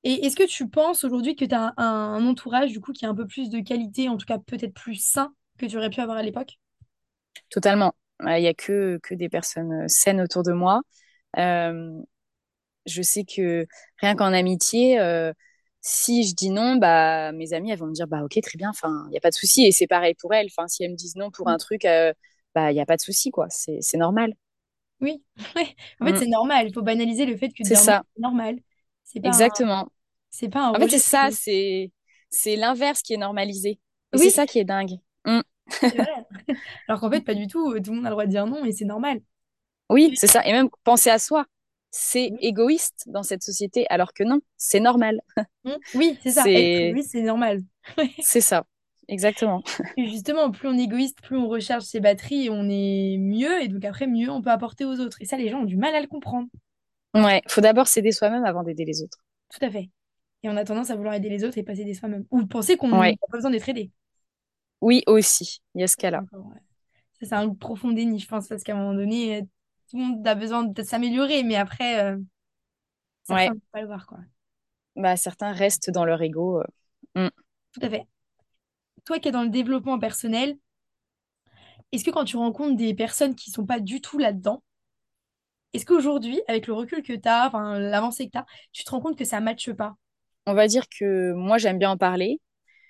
[0.03, 3.09] Et est-ce que tu penses aujourd'hui que tu as un, entourage, du coup, qui a
[3.09, 6.01] un peu plus de qualité, en tout cas peut-être plus sain que tu aurais pu
[6.01, 6.59] avoir à l'époque?
[7.49, 7.93] Totalement.
[8.25, 10.81] Il y a que, que des personnes saines autour de moi.
[11.37, 12.01] Euh,
[12.85, 13.65] je sais que
[13.97, 15.31] rien qu'en amitié, euh,
[15.81, 18.69] si je dis non, bah mes amis elles vont me dire bah ok très bien,
[18.69, 20.47] enfin il y a pas de souci et c'est pareil pour elles.
[20.47, 22.13] Enfin si elles me disent non pour un truc, euh,
[22.55, 24.33] bah il y a pas de souci quoi, c'est c'est normal.
[25.01, 25.23] Oui,
[25.55, 25.75] ouais.
[25.99, 26.67] En fait, Mm, c'est normal.
[26.67, 28.59] Il faut banaliser le fait que c'est ça, normal.
[29.03, 29.87] C'est exactement.
[30.29, 31.91] c'est pas un En fait c'est ça, c'est-
[32.29, 33.79] c'est l'inverse qui est normalisé
[34.15, 34.99] c'est ça qui est dingue.
[35.25, 35.41] Mm,
[35.81, 36.25] vrai.
[36.87, 37.73] Alors qu'en fait, pas du tout.
[37.81, 39.21] Tout le monde a le droit de dire non et c'est normal.
[39.89, 41.45] oui c'est ça et même penser à soi,
[41.91, 45.21] c'est Oui, égoïste dans cette société alors que non, c'est normal.
[45.65, 45.71] Mm.
[45.93, 46.49] Oui, c'est ça.
[46.53, 47.61] Être égoïste, c'est normal.
[48.19, 48.65] c'est ça,
[49.07, 49.63] exactement.
[49.97, 53.61] Et justement, plus on est égoïste, plus on recharge ses batteries et on est mieux.
[53.61, 55.17] Et donc après, mieux on peut apporter aux autres.
[55.21, 56.47] Et ça, les gens ont du mal à le comprendre.
[57.13, 59.19] Ouais, faut d'abord s'aider soi-même avant d'aider les autres.
[59.49, 59.89] Tout à fait.
[60.41, 62.25] Et on a tendance à vouloir aider les autres et pas s'aider soi-même.
[62.31, 63.15] Ou penser qu'on n'a Ouais.
[63.17, 63.91] pas besoin d'être aidé.
[64.81, 65.61] Oui, aussi.
[65.75, 66.23] Il y a ce cas-là.
[66.33, 66.59] ouais.
[67.19, 69.41] Ça, c'est un profond déni, je pense, parce qu'à un moment donné, euh,
[69.89, 72.17] tout le monde a besoin de s'améliorer, mais après, euh,
[73.23, 73.47] certains Ouais.
[73.49, 74.17] ne peuvent pas le voir, quoi.
[74.95, 76.61] Bah, certains restent dans leur ego.
[77.15, 77.27] euh.
[77.27, 77.29] Mm.
[77.73, 78.05] Tout à fait.
[79.05, 80.57] Toi qui es dans le développement personnel,
[81.91, 84.63] est-ce que quand tu rencontres des personnes qui sont pas du tout là-dedans,
[85.73, 88.91] est-ce qu'aujourd'hui, avec le recul que tu as, enfin l'avancée que tu as, tu te
[88.91, 89.95] rends compte que ça ne matche pas?
[90.45, 92.39] On va dire que moi, j'aime bien en parler.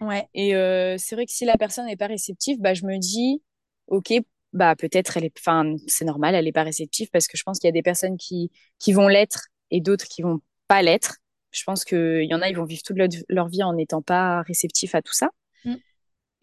[0.01, 0.27] Ouais.
[0.33, 3.41] Et euh, c'est vrai que si la personne n'est pas réceptive, bah, je me dis,
[3.87, 4.13] OK,
[4.51, 7.59] bah, peut-être elle est, enfin, c'est normal, elle n'est pas réceptive parce que je pense
[7.59, 11.17] qu'il y a des personnes qui, qui vont l'être et d'autres qui vont pas l'être.
[11.51, 14.01] Je pense qu'il y en a, ils vont vivre toute leur, leur vie en n'étant
[14.01, 15.29] pas réceptifs à tout ça.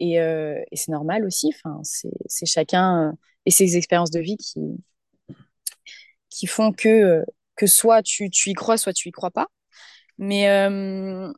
[0.01, 1.53] Et, euh, et c'est normal aussi.
[1.53, 3.11] Enfin, c'est chacun euh,
[3.45, 4.59] et ses expériences de vie qui,
[6.29, 7.23] qui font que, euh,
[7.55, 9.47] que soit tu, tu y crois, soit tu y crois pas.
[10.17, 11.31] Mais euh,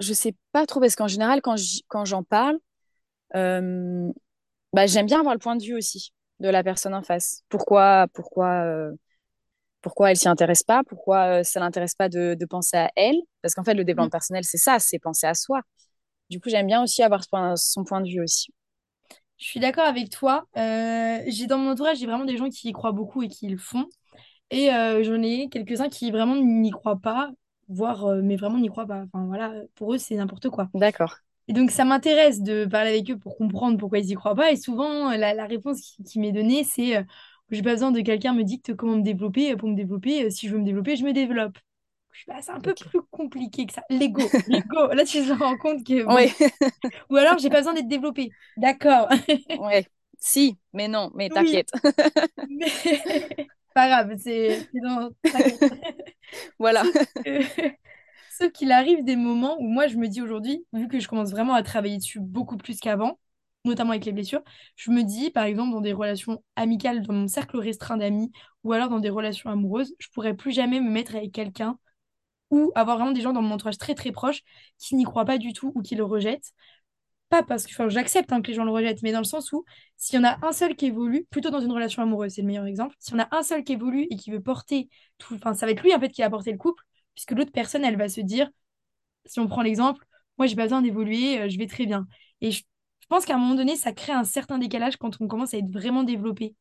[0.00, 2.58] je sais pas trop parce qu'en général, quand j'en parle,
[3.36, 4.10] euh,
[4.72, 7.42] bah, j'aime bien avoir le point de vue aussi de la personne en face.
[7.50, 8.92] Pourquoi, pourquoi, euh,
[9.82, 10.82] pourquoi elle s'y intéresse pas?
[10.88, 13.16] Pourquoi ça l'intéresse pas de, de, penser à elle?
[13.42, 14.10] Parce qu'en fait, le développement mm.
[14.10, 15.60] personnel, c'est ça, c'est penser à soi.
[16.30, 18.52] Du coup, j'aime bien aussi avoir son, son point de vue aussi.
[19.38, 20.46] Je suis d'accord avec toi.
[20.56, 23.48] Euh, j'ai dans mon entourage, j'ai vraiment des gens qui y croient beaucoup et qui
[23.48, 23.86] le font.
[24.50, 27.30] Et euh, j'en ai quelques-uns qui vraiment n'y croient pas,
[27.68, 29.04] voire, euh, mais vraiment n'y croient pas.
[29.12, 30.70] Enfin voilà, pour eux, c'est n'importe quoi.
[30.74, 31.20] D'accord.
[31.48, 34.52] Et donc, ça m'intéresse de parler avec eux pour comprendre pourquoi ils y croient pas.
[34.52, 37.04] Et souvent, la, la réponse qui, qui m'est donnée, c'est
[37.50, 39.56] j'ai pas besoin de quelqu'un me dicte comment me développer.
[39.56, 41.58] Pour me développer, si je veux me développer, je me développe.
[42.26, 43.82] Bah, c'est un peu plus compliqué que ça.
[43.90, 44.22] L'ego.
[44.48, 44.86] L'ego.
[44.92, 46.04] Là, tu te rends compte que.
[46.04, 46.68] Bon.
[47.10, 48.30] Ou alors, j'ai pas besoin d'être développé.
[48.56, 49.08] D'accord.
[49.60, 49.86] ouais.
[50.18, 51.70] Si, mais non, mais t'inquiète.
[51.82, 51.90] Oui.
[52.58, 53.48] mais...
[53.74, 55.10] pas grave, c'est dans.
[56.58, 56.82] voilà.
[58.30, 61.30] Sauf qu'il arrive des moments où moi, je me dis aujourd'hui, vu que je commence
[61.30, 63.18] vraiment à travailler dessus beaucoup plus qu'avant,
[63.64, 64.42] notamment avec les blessures,
[64.76, 68.32] je me dis, par exemple, dans des relations amicales, dans mon cercle restreint d'amis,
[68.64, 71.78] ou alors dans des relations amoureuses, je pourrais plus jamais me mettre avec quelqu'un
[72.50, 74.42] ou avoir vraiment des gens dans mon entourage très très proche
[74.78, 76.52] qui n'y croient pas du tout ou qui le rejettent.
[77.28, 79.64] Pas parce que j'accepte hein, que les gens le rejettent, mais dans le sens où
[79.96, 82.48] s'il y en a un seul qui évolue, plutôt dans une relation amoureuse, c'est le
[82.48, 85.34] meilleur exemple, s'il y en a un seul qui évolue et qui veut porter tout,
[85.34, 86.82] enfin ça va être lui en fait qui va porter le couple,
[87.14, 88.50] puisque l'autre personne, elle va se dire,
[89.26, 90.04] si on prend l'exemple,
[90.38, 92.06] moi j'ai pas besoin d'évoluer, euh, je vais très bien.
[92.40, 92.62] Et je,
[93.08, 95.70] pense qu'à un moment donné, ça crée un certain décalage quand on commence à être
[95.70, 96.54] vraiment développé.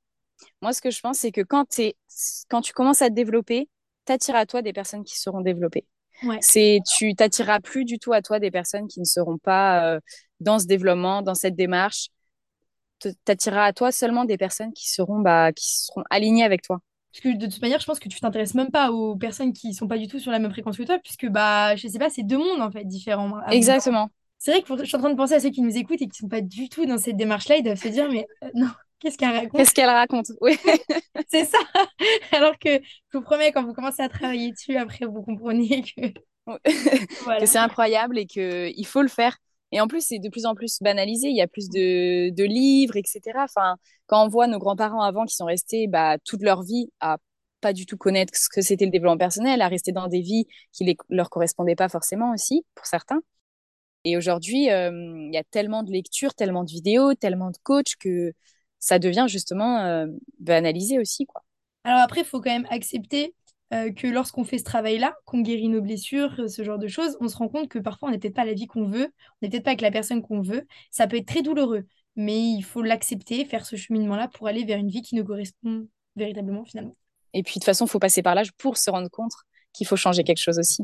[0.62, 1.80] Moi, ce que je pense, c'est que quand,
[2.50, 3.70] quand tu commences à te développer,
[4.10, 5.86] t'attires à toi des personnes qui seront développées.
[6.24, 6.40] Ouais.
[6.42, 10.00] C'est tu t'attireras plus du tout à toi des personnes qui ne seront pas euh,
[10.40, 12.10] dans ce développement, dans cette démarche.
[13.24, 16.82] T'attireras à toi seulement des personnes qui seront bah, qui seront alignées avec toi.
[17.14, 19.74] Parce que de toute manière, je pense que tu t'intéresses même pas aux personnes qui
[19.74, 22.10] sont pas du tout sur la même fréquence que toi, puisque bah je sais pas,
[22.10, 23.40] c'est deux mondes en fait différents.
[23.50, 24.10] Exactement.
[24.38, 26.08] C'est vrai que je suis en train de penser à ceux qui nous écoutent et
[26.08, 28.70] qui sont pas du tout dans cette démarche-là, ils doivent se dire mais euh, non,
[29.00, 29.52] Qu'est-ce qu'elle raconte?
[29.52, 30.32] Qu'est-ce qu'elle raconte?
[30.42, 30.58] Oui.
[31.30, 31.58] c'est ça.
[32.32, 36.14] Alors que je vous promets, quand vous commencez à travailler dessus, après, vous comprenez que,
[37.24, 37.40] voilà.
[37.40, 39.38] que c'est incroyable et qu'il faut le faire.
[39.72, 41.30] Et en plus, c'est de plus en plus banalisé.
[41.30, 43.22] Il y a plus de, de, livres, etc.
[43.36, 47.18] Enfin, quand on voit nos grands-parents avant qui sont restés bah, toute leur vie à
[47.62, 50.46] pas du tout connaître ce que c'était le développement personnel, à rester dans des vies
[50.72, 53.22] qui ne leur correspondaient pas forcément aussi, pour certains.
[54.06, 57.96] Et aujourd'hui, euh, il y a tellement de lectures, tellement de vidéos, tellement de coachs
[58.00, 58.32] que
[58.80, 60.08] ça devient justement euh,
[60.40, 61.26] banalisé aussi.
[61.26, 61.44] Quoi.
[61.84, 63.36] Alors après, il faut quand même accepter
[63.74, 67.28] euh, que lorsqu'on fait ce travail-là, qu'on guérit nos blessures, ce genre de choses, on
[67.28, 69.50] se rend compte que parfois on n'est peut-être pas la vie qu'on veut, on n'est
[69.50, 70.66] peut-être pas avec la personne qu'on veut.
[70.92, 74.80] Ça peut être très douloureux, mais il faut l'accepter, faire ce cheminement-là pour aller vers
[74.80, 76.96] une vie qui nous correspond véritablement finalement.
[77.34, 79.34] Et puis de toute façon, il faut passer par l'âge pour se rendre compte
[79.72, 80.84] qu'il faut changer quelque chose aussi.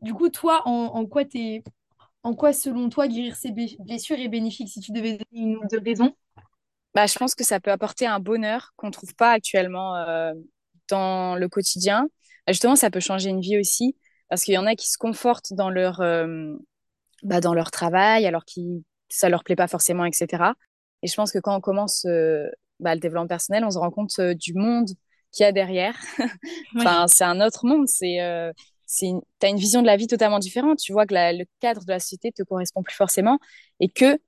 [0.00, 1.62] Du coup, toi, en, en quoi t'es...
[2.22, 5.62] En quoi, selon toi, guérir ces blessures est bénéfique si tu devais donner une ou
[5.70, 6.12] deux raisons?
[6.96, 10.32] Bah, je pense que ça peut apporter un bonheur qu'on ne trouve pas actuellement euh,
[10.88, 12.08] dans le quotidien.
[12.48, 13.98] Justement, ça peut changer une vie aussi,
[14.30, 16.54] parce qu'il y en a qui se confortent dans leur, euh,
[17.22, 18.62] bah, dans leur travail, alors que
[19.10, 20.54] ça leur plaît pas forcément, etc.
[21.02, 22.48] Et je pense que quand on commence euh,
[22.80, 24.88] bah, le développement personnel, on se rend compte du monde
[25.32, 25.98] qu'il y a derrière.
[26.78, 27.88] enfin, c'est un autre monde.
[27.88, 28.54] C'est, euh,
[28.86, 29.56] c'est, une...
[29.58, 30.78] vision de la vie totalement différente.
[30.78, 33.38] Tu vois que la, le cadre de la société te correspond plus forcément,
[33.80, 34.18] et que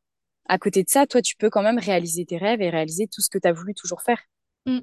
[0.48, 3.20] à côté de ça, toi, tu peux quand même réaliser tes rêves et réaliser tout
[3.20, 4.20] ce que tu as voulu toujours faire.
[4.66, 4.78] Mmh.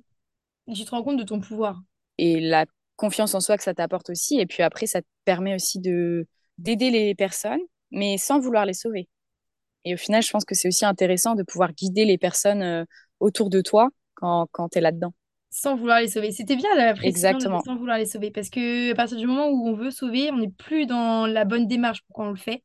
[0.74, 1.82] Tu te rends compte de ton pouvoir.
[2.18, 4.40] Et la confiance en soi que ça t'apporte aussi.
[4.40, 7.60] Et puis après, ça te permet aussi de d'aider les personnes,
[7.92, 9.10] mais sans vouloir les sauver.
[9.84, 12.86] Et au final, je pense que c'est aussi intéressant de pouvoir guider les personnes euh,
[13.20, 15.14] autour de toi quand, quand tu es là-dedans.
[15.50, 16.32] Sans vouloir les sauver.
[16.32, 17.62] C'était bien la précision Exactement.
[17.62, 18.32] sans vouloir les sauver.
[18.32, 21.44] Parce que à partir du moment où on veut sauver, on n'est plus dans la
[21.44, 22.64] bonne démarche pour quand on le fait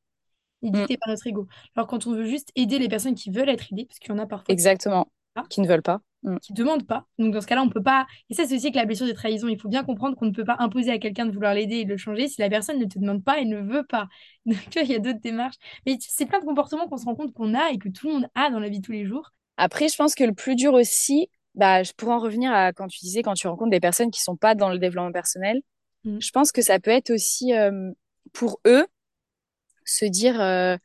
[0.63, 0.99] et dicté mmh.
[0.99, 1.47] par notre ego.
[1.77, 4.15] Alors quand on veut juste aider les personnes qui veulent être aidées, parce qu'il y
[4.15, 5.11] en a parfois Exactement.
[5.37, 6.01] Qui, qui ne veulent pas.
[6.23, 6.37] Mmh.
[6.39, 7.07] Qui ne demandent pas.
[7.19, 8.07] Donc dans ce cas-là, on peut pas.
[8.29, 9.49] Et ça, c'est aussi que la blessure de trahison.
[9.49, 11.85] Il faut bien comprendre qu'on ne peut pas imposer à quelqu'un de vouloir l'aider et
[11.85, 14.09] de le changer si la personne ne te demande pas et ne veut pas.
[14.47, 15.57] Donc il y a d'autres démarches.
[15.87, 18.15] Mais c'est plein de comportements qu'on se rend compte qu'on a et que tout le
[18.15, 19.31] monde a dans la vie de tous les jours.
[19.57, 22.89] Après, je pense que le plus dur aussi, bah, je pourrais en revenir à quand
[22.89, 25.61] tu disais, quand tu rencontres des personnes qui sont pas dans le développement personnel,
[26.05, 26.19] mmh.
[26.21, 27.91] je pense que ça peut être aussi euh,
[28.33, 28.87] pour eux
[29.85, 30.77] se dire euh,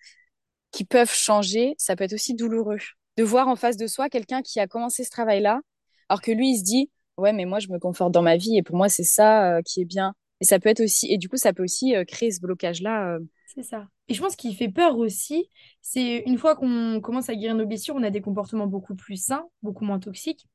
[0.71, 2.77] qui peuvent changer, ça peut être aussi douloureux.
[3.17, 5.61] De voir en face de soi quelqu'un qui a commencé ce travail-là,
[6.09, 8.57] alors que lui, il se dit, ouais, mais moi, je me conforte dans ma vie
[8.57, 10.13] et pour moi, c'est ça euh, qui est bien.
[10.41, 13.17] Et ça peut être aussi, et du coup, ça peut aussi euh, créer ce blocage-là.
[13.53, 13.87] C'est ça.
[14.09, 15.49] Et je pense qu'il fait peur aussi,
[15.81, 19.15] c'est une fois qu'on commence à guérir nos blessures, on a des comportements beaucoup plus
[19.15, 20.45] sains, beaucoup moins toxiques.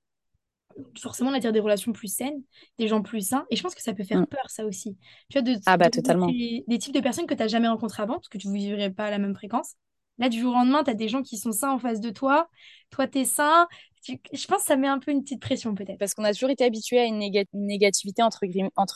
[1.01, 2.43] Forcément, on attire des relations plus saines,
[2.79, 3.45] des gens plus sains.
[3.51, 4.27] Et je pense que ça peut faire Mm.
[4.27, 4.97] peur, ça aussi.
[5.29, 6.27] Tu vois, de, Ah bah de totalement.
[6.27, 8.55] rencontrer des types de personnes que tu n'as jamais rencontrées avant, parce que tu ne
[8.55, 9.75] vivrais pas à la même fréquence.
[10.19, 12.11] Là, du jour au lendemain, tu as des gens qui sont sains en face de
[12.11, 12.49] toi.
[12.91, 13.67] Toi, tu es sain.
[14.03, 15.99] Tu- Je pense que ça met un peu une petite pression, peut-être.
[15.99, 18.47] Parce qu'on a toujours été habitué à une, néga- une négativité entre,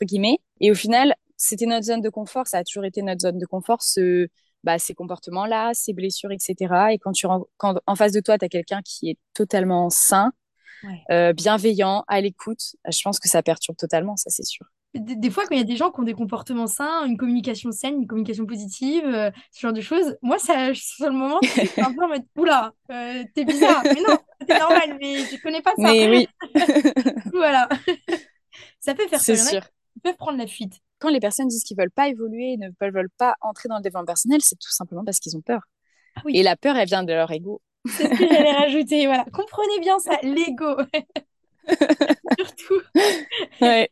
[0.04, 0.38] guillemets.
[0.60, 2.46] Et au final, c'était notre zone de confort.
[2.46, 4.28] Ça a toujours été notre zone de confort, ce,
[4.64, 6.92] bah, ces comportements-là, ces blessures, etc.
[6.92, 7.26] Et quand tu
[7.58, 10.32] quand en face de toi, tu as quelqu'un qui est totalement sain,
[10.82, 11.02] Ouais.
[11.10, 14.66] euh, bienveillant, à l'écoute, je pense que ça perturbe totatalement, ça c'est sûr.
[14.94, 17.16] Des, des fois, quand il y a des gens qui ont des comportements sains, une
[17.16, 21.40] communication saine, une communication positive, euh, ce genre de choses, moi, ça, sur le moment,
[21.42, 23.82] je suis un peu en mode Oula, euh, t'es bizarre.
[23.92, 25.94] Mais non, c'est normal, mais je connais pas ça.
[25.94, 26.28] Mais oui,
[27.32, 27.68] Voilà.
[28.80, 29.34] Ça peut faire c'est peur.
[29.34, 29.62] Il y en a sûr.
[29.94, 30.74] qui peuvent prendre la fuite.
[30.98, 34.06] Quand les personnes disent qu'ils veulent pas évoluer, ne veulent pas entrer dans le développement
[34.06, 35.62] personnel, c'est tout simplement parce qu'ils ont peur.
[36.16, 37.60] Ah Et oui, la peur, elle vient de leur ego.
[37.86, 39.06] C'est ce que j'allais rajouter.
[39.06, 39.24] Voilà.
[39.32, 40.76] Comprenez bien ça, l'ego,
[42.38, 42.80] surtout.
[43.60, 43.88] Ouais.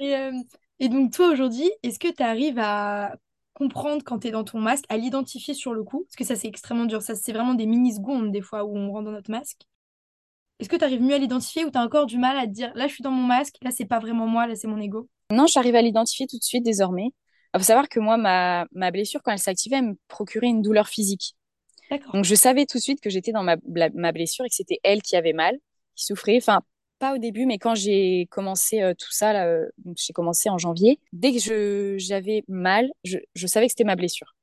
[0.00, 0.32] Et, euh,
[0.80, 3.16] et donc, toi, aujourd'hui, est-ce que tu arrives à
[3.54, 6.04] comprendre quand tu es dans ton masque, à l'identifier sur le coup?
[6.04, 7.02] Parce que ça, c'est extrêmement dur.
[7.02, 9.62] Ça, c'est vraiment des mini-secondes, des fois, où on rentre dans notre masque.
[10.60, 12.52] Est-ce que tu arrives mieux à l'identifier ou tu as encore du mal à te
[12.52, 14.80] dire, là, je suis dans mon masque, là, c'est pas vraiment moi, là, c'est mon
[14.80, 15.08] ego?
[15.30, 17.12] Non, j'arrive à l'identifier tout de suite désormais.
[17.54, 20.62] Il faut savoir que moi, ma, ma blessure, quand elle s'activait, elle me procurait une
[20.62, 21.36] douleur physique.
[22.12, 25.02] Donc, je savais tout de suite que j'étais dans ma, blessure et que c'était elle
[25.02, 25.56] qui avait mal,
[25.94, 26.36] qui souffrait.
[26.36, 26.60] Enfin,
[26.98, 30.98] pas au début, mais quand j'ai commencé euh, tout ça, euh, j'ai commencé en janvier,
[31.12, 34.34] dès que j'avais mal, je, je savais que c'était ma blessure.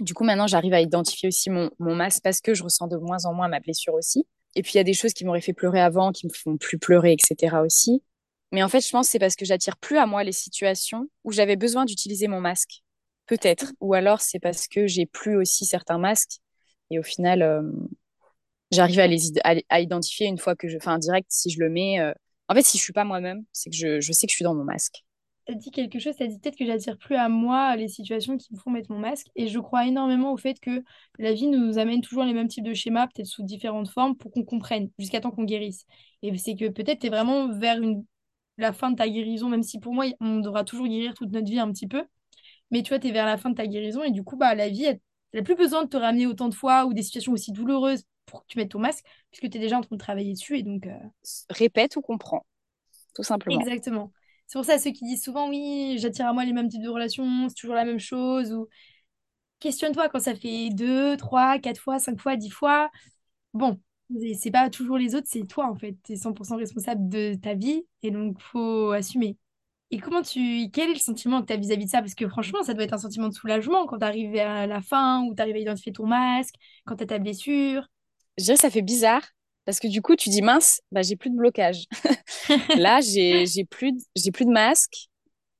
[0.00, 2.96] Du coup, maintenant, j'arrive à identifier aussi mon, mon masque parce que je ressens de
[2.96, 4.26] moins en moins ma blessure aussi.
[4.56, 6.56] Et puis, il y a des choses qui m'auraient fait pleurer avant, qui me font
[6.56, 7.56] plus pleurer, etc.
[7.64, 8.02] aussi.
[8.52, 11.08] Mais en fait, je pense que c'est parce que j'attire plus à moi les situations
[11.24, 12.82] où j'avais besoin d'utiliser mon masque.
[13.26, 13.72] Peut-être.
[13.80, 16.40] Ou alors, c'est parce que j'ai plus aussi certains masques.
[16.90, 17.62] Et au final, euh,
[18.70, 20.76] j'arrive à les à, identifier une fois que je.
[20.76, 22.00] Enfin, direct, si je le mets.
[22.00, 22.12] euh,
[22.48, 24.44] En fait, si je suis pas moi-même, c'est que je, je sais que je suis
[24.44, 25.04] dans mon masque.
[25.46, 28.52] T'as dit quelque chose, t'as dit peut-être que j'attire plus à moi les situations qui
[28.52, 29.26] me font mettre mon masque.
[29.34, 30.84] Et je crois énormément au fait que
[31.18, 34.30] la vie nous amène toujours les mêmes types de schémas, peut-être sous différentes formes, pour
[34.30, 35.86] qu'on comprenne, jusqu'à temps qu'on guérisse.
[36.22, 37.78] Et c'est que peut-être t'es vraiment vers
[38.58, 41.50] la fin de ta guérison, même si pour moi, on devra toujours guérir toute notre
[41.50, 42.04] vie un petit peu.
[42.70, 44.68] Mais tu vois, t'es vers la fin de ta guérison et du coup, bah, la
[44.68, 45.00] vie, elle
[45.34, 48.42] n'a plus besoin de te ramener autant de fois ou des situations aussi douloureuses pour
[48.42, 50.58] que tu mettes ton masque, puisque tu es déjà en train de travailler dessus.
[50.58, 50.92] Et donc, euh,
[51.50, 52.46] Répète ou comprends,
[53.14, 53.60] tout simplement.
[53.60, 54.12] Exactement.
[54.46, 56.88] C'est pour ça, ceux qui disent souvent, oui, j'attire à moi les mêmes types de
[56.88, 58.68] relations, c'est toujours la même chose, ou
[59.60, 62.90] questionne-toi quand ça fait deux, trois, quatre fois, cinq fois, dix fois.
[63.54, 63.80] Bon,
[64.20, 65.96] c'est c'est pas toujours les autres, c'est toi en fait.
[66.04, 69.38] Tu es 100% responsable de ta vie et donc faut assumer.
[69.90, 70.70] Et comment tu...
[70.72, 71.98] Quel est le sentiment que tu as vis-à-vis de ça?
[72.00, 74.80] Parce que franchement, ça doit être un sentiment de soulagement quand tu arrives à la
[74.80, 76.54] fin, ou tu arrives à identifier ton masque,
[76.86, 77.86] quand tu as ta blessure.
[78.38, 79.22] Je dirais que ça fait bizarre
[79.64, 81.84] parce que du coup, tu dis mince, bah, j'ai plus de blocage.
[82.76, 85.08] Là, j'ai j'ai plus, de- j'ai plus de masque.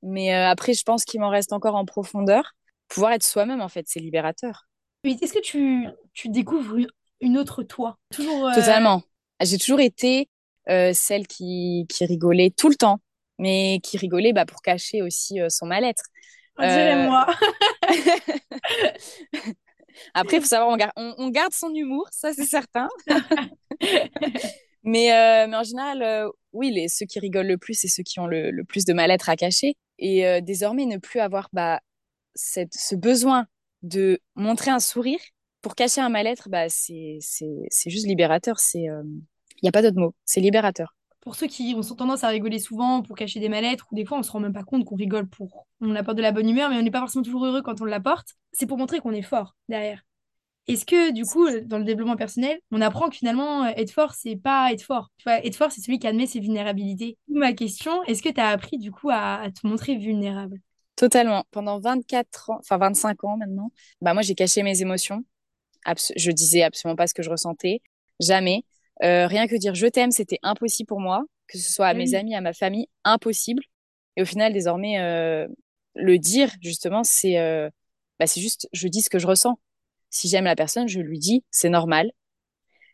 [0.03, 2.53] Mais euh, après, je pense qu'il m'en reste encore en profondeur.
[2.89, 4.67] Pouvoir être soi-même, en fait, c'est libérateur.
[5.05, 6.89] Mais est-ce que tu, tu découvres une
[7.23, 7.99] une autre toi?
[8.11, 8.47] Toujours...
[8.47, 9.03] euh, Totalement.
[9.43, 10.31] J'ai toujours été
[10.71, 12.99] euh, celle qui, qui rigolait tout le temps,
[13.41, 16.05] mais qui rigolait bah, pour cacher aussi euh, son mal-être.
[16.59, 17.27] On dirait Euh, moi.
[20.15, 22.89] Après, il faut savoir, on, gar- on- on garde son humour, ça c'est certain.
[24.83, 28.03] Mais, euh, mais en général, euh, oui, les, ceux qui rigolent le plus, c'est ceux
[28.03, 29.77] qui ont le, le plus de mal-être à cacher.
[29.99, 31.81] Et euh, désormais, ne plus avoir bah,
[32.35, 33.47] cette, ce besoin
[33.83, 35.21] de montrer un sourire
[35.61, 37.19] pour cacher un mal-être, bah, c'est
[37.87, 38.57] juste libérateur.
[38.75, 38.91] Il
[39.63, 40.15] n'y a pas d'autre mot.
[40.25, 40.95] C'est libérateur.
[41.21, 44.19] Pour ceux qui ont tendance à rigoler souvent pour cacher des mal-être, ou des fois
[44.19, 45.67] on se rend même pas compte qu'on rigole pour...
[45.81, 47.85] On apporte de la bonne humeur, mais on n'est pas forcément toujours heureux quand on
[47.85, 48.35] l'apporte.
[48.53, 50.03] C'est pour montrer qu'on est fort derrière.
[50.69, 54.15] Est-ce que du coup, dans le développement personnel, on apprend que finalement, euh, être fort,
[54.15, 55.11] c'est pas être fort?
[55.19, 57.19] Tu vois, être fort, c'est celui qui admet ses vulnérabilités.
[57.29, 60.61] Ma question, est-ce que tu as appris du coup à, à te montrer vulnérable?
[60.97, 61.45] Totalement.
[61.51, 65.25] Pendant 24 ans, enfin 25 ans maintenant, bah, moi, j'ai caché mes émotions.
[65.85, 67.83] Abs- je disais absolument pas ce que je ressentais.
[68.21, 68.65] Jamais.
[69.03, 72.15] Euh, rien que dire je t'aime, c'était impossible pour moi, que ce soit à mes
[72.15, 73.63] amis, à ma famille, impossible.
[74.17, 75.49] Et au final, désormais, euh,
[75.95, 77.71] le dire, justement, c'est euh,
[78.19, 79.59] bah, c'est juste, je dis ce que je ressens.
[80.11, 82.11] Si j'aime la personne, je lui dis, c'est normal.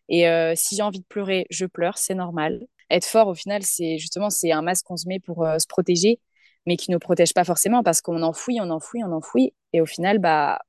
[0.09, 2.67] Et euh, si j'ai envie de pleurer, je pleure, c'est normal.
[2.91, 6.21] Être fort, au final, c'est justement, c'est un masque qu'on se met pour se protéger,
[6.67, 9.55] mais qui ne nous protège pas forcément parce qu'on enfouit, on enfouit, on enfouit.
[9.73, 10.61] Et au final, bah,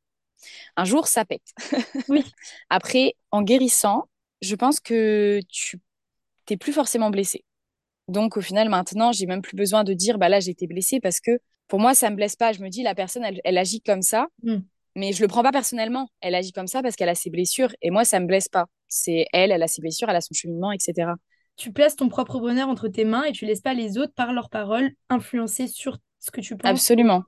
[0.76, 1.54] Un jour, ça pète.
[2.10, 2.24] Oui.
[2.70, 4.08] Après, en guérissant,
[4.42, 5.80] je pense que tu
[6.46, 7.44] t'es plus forcément blessé.
[8.08, 11.00] Donc, au final, maintenant, j'ai même plus besoin de dire, bah là, j'ai été blessée
[11.00, 12.54] parce que pour moi, ça me blesse pas.
[12.54, 14.58] Je me dis, la personne, elle, agit comme ça, mm.
[14.96, 16.10] mais je le prends pas personnellement.
[16.22, 18.68] Elle agit comme ça parce qu'elle a ses blessures et moi, ça me blesse pas.
[18.88, 21.12] C'est elle, elle a ses blessures, elle a son cheminement, etc.
[21.58, 24.32] Tu places ton propre bonheur entre tes mains et tu laisses pas les autres, par
[24.32, 26.72] leurs paroles, influencer sur ce que tu penses.
[26.72, 27.24] Absolument.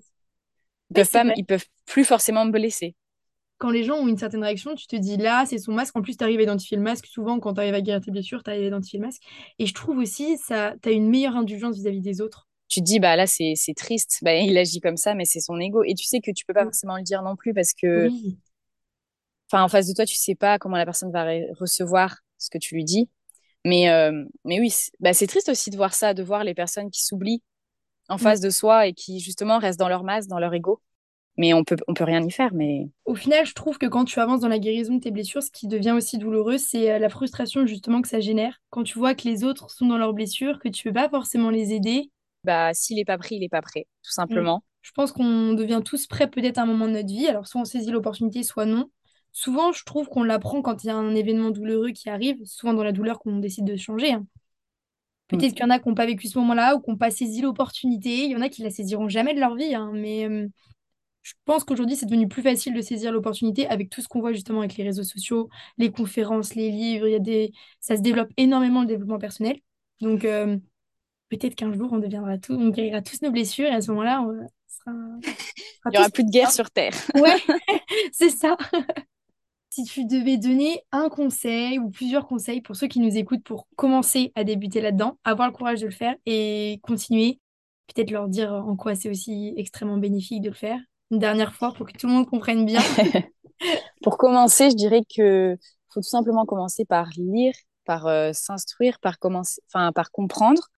[0.96, 2.96] Ils peuvent, ils peuvent plus forcément me blesser
[3.60, 5.96] quand les gens ont une certaine réaction, tu te dis là, c'est son masque.
[5.96, 7.06] En plus, tu arrives à identifier le masque.
[7.06, 9.22] Souvent, quand tu arrives à guérir tes blessures, tu arrives à identifier le masque.
[9.60, 12.48] Et je trouve aussi, ça, tu as une meilleure indulgence vis-à-vis des autres.
[12.70, 14.20] Tu te dis, bah là, c'est triste.
[14.22, 15.84] Bah, il agit comme ça, mais c'est son ego.
[15.84, 18.08] Et tu sais que tu peux pas forcément le dire non plus parce que.
[19.52, 21.26] Enfin, en face de toi, tu sais pas comment la personne va
[21.60, 23.10] recevoir ce que tu lui dis.
[23.66, 26.90] Mais, euh, mais oui, bah, c'est triste aussi de voir ça, de voir les personnes
[26.92, 27.42] qui s'oublient
[28.08, 28.20] en mm.
[28.20, 30.82] face de soi et qui justement restent dans leur masque, dans leur ego
[31.40, 32.54] mais on peut, on peut rien y faire.
[32.54, 35.42] Mais au final, je trouve que quand tu avances dans la guérison de tes blessures,
[35.42, 38.60] ce qui devient aussi douloureux, c'est euh, la frustration justement que ça génère.
[38.72, 41.50] Quand tu vois que les autres sont dans leurs blessures, que tu peux pas forcément
[41.50, 42.12] les aider.
[42.44, 44.58] Bah, s'il est pas pris, il est pas prêt, tout simplement.
[44.58, 44.62] Mm.
[44.82, 47.28] Je pense qu'on devient tous prêts peut-être à un moment de notre vie.
[47.28, 48.90] Alors soit on saisit l'opportunité, soit non.
[49.32, 52.74] Souvent, je trouve qu'on l'apprend quand il y a un événement douloureux qui arrive, souvent
[52.74, 54.12] dans la douleur qu'on décide de changer.
[54.12, 54.26] Hein.
[55.30, 55.54] Peut-être mm.
[55.54, 57.42] qu'il y en a qui n'ont pas vécu ce moment-là ou qui n'ont pas saisi
[57.42, 58.26] l'opportunité.
[58.26, 59.74] Il y en a qui la saisiront jamais de leur vie.
[59.74, 59.92] Hein.
[59.94, 60.50] Mais euh,
[61.30, 64.34] je pense qu'aujourd'hui, c'est devenu plus facile de saisir l'opportunité avec tout ce qu'on voit
[64.34, 67.08] justement avec les réseaux sociaux, les conférences, les livres.
[67.08, 67.52] Il y a des...
[67.80, 69.60] Ça se développe énormément le développement personnel.
[70.02, 70.58] Donc, euh,
[71.30, 74.24] peut-être qu'un jour, on deviendra tout, on guérira tous nos blessures et à ce moment-là,
[74.24, 74.92] on sera,
[75.86, 76.96] Il n'y aura plus de guerre sur Terre.
[77.16, 77.38] ouais,
[78.12, 78.58] c'est ça.
[79.70, 83.68] si tu devais donner un conseil ou plusieurs conseils pour ceux qui nous écoutent pour
[83.76, 87.40] commencer à débuter là-dedans, avoir le courage de le faire et continuer,
[87.86, 90.80] peut-être leur dire en quoi c'est aussi extrêmement bénéfique de le faire,
[91.12, 92.82] une dernière fois pour que tout le monde comprenne bien
[94.04, 95.58] Pour commencer, je dirais que
[95.90, 97.54] faut tout simplement commencer par lire,
[97.86, 100.70] par euh, s'instruire, par commencer, par comprendre.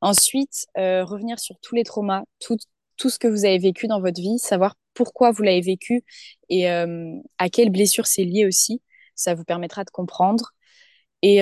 [0.00, 2.56] Ensuite, euh, revenir sur tous les traumas, tout,
[2.96, 6.04] tout ce que vous avez vécu dans votre vie, savoir pourquoi vous l'avez vécu
[6.48, 8.82] et euh, à quelle blessure c'est lié aussi.
[9.14, 10.52] Ça vous permettra de comprendre.
[11.24, 11.40] Et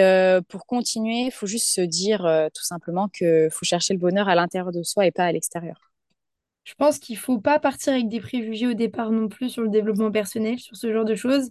[0.49, 2.21] pour continuer, il faut juste se dire
[2.53, 5.90] tout simplement qu'il faut chercher le bonheur à l'intérieur de soi et pas à l'extérieur.
[6.65, 9.69] Je pense qu'il faut pas partir avec des préjugés au départ non plus sur le
[9.69, 11.51] développement personnel, sur ce genre de choses.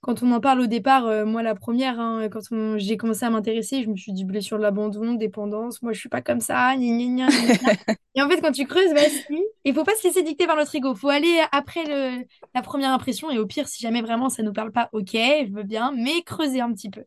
[0.00, 2.40] Quand on en parle au départ, euh, moi la première, hein, quand
[2.78, 6.08] j'ai commencé à m'intéresser, je me suis dit blessure de l'abandon, dépendance, moi je suis
[6.08, 7.28] pas comme ça, gna, gna,
[8.14, 10.56] Et en fait, quand tu creuses, bah si, il faut pas se laisser dicter par
[10.56, 10.94] notre ego.
[10.94, 14.52] faut aller après le, la première impression et au pire, si jamais vraiment ça nous
[14.52, 17.04] parle pas, ok, je veux bien, mais creuser un petit peu.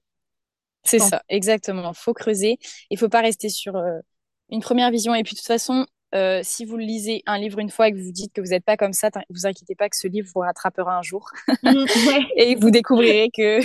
[0.84, 1.94] C'est ça, exactement.
[1.94, 2.58] Faut creuser.
[2.90, 4.00] Il faut pas rester sur euh,
[4.50, 5.14] une première vision.
[5.16, 7.98] Et puis de toute façon, euh, si vous lisez un livre une fois et que
[7.98, 10.42] vous dites que vous n'êtes pas comme ça, vous inquiétez pas que ce livre vous
[10.42, 11.30] rattrapera un jour
[11.64, 11.86] mm,
[12.36, 13.60] et vous découvrirez que.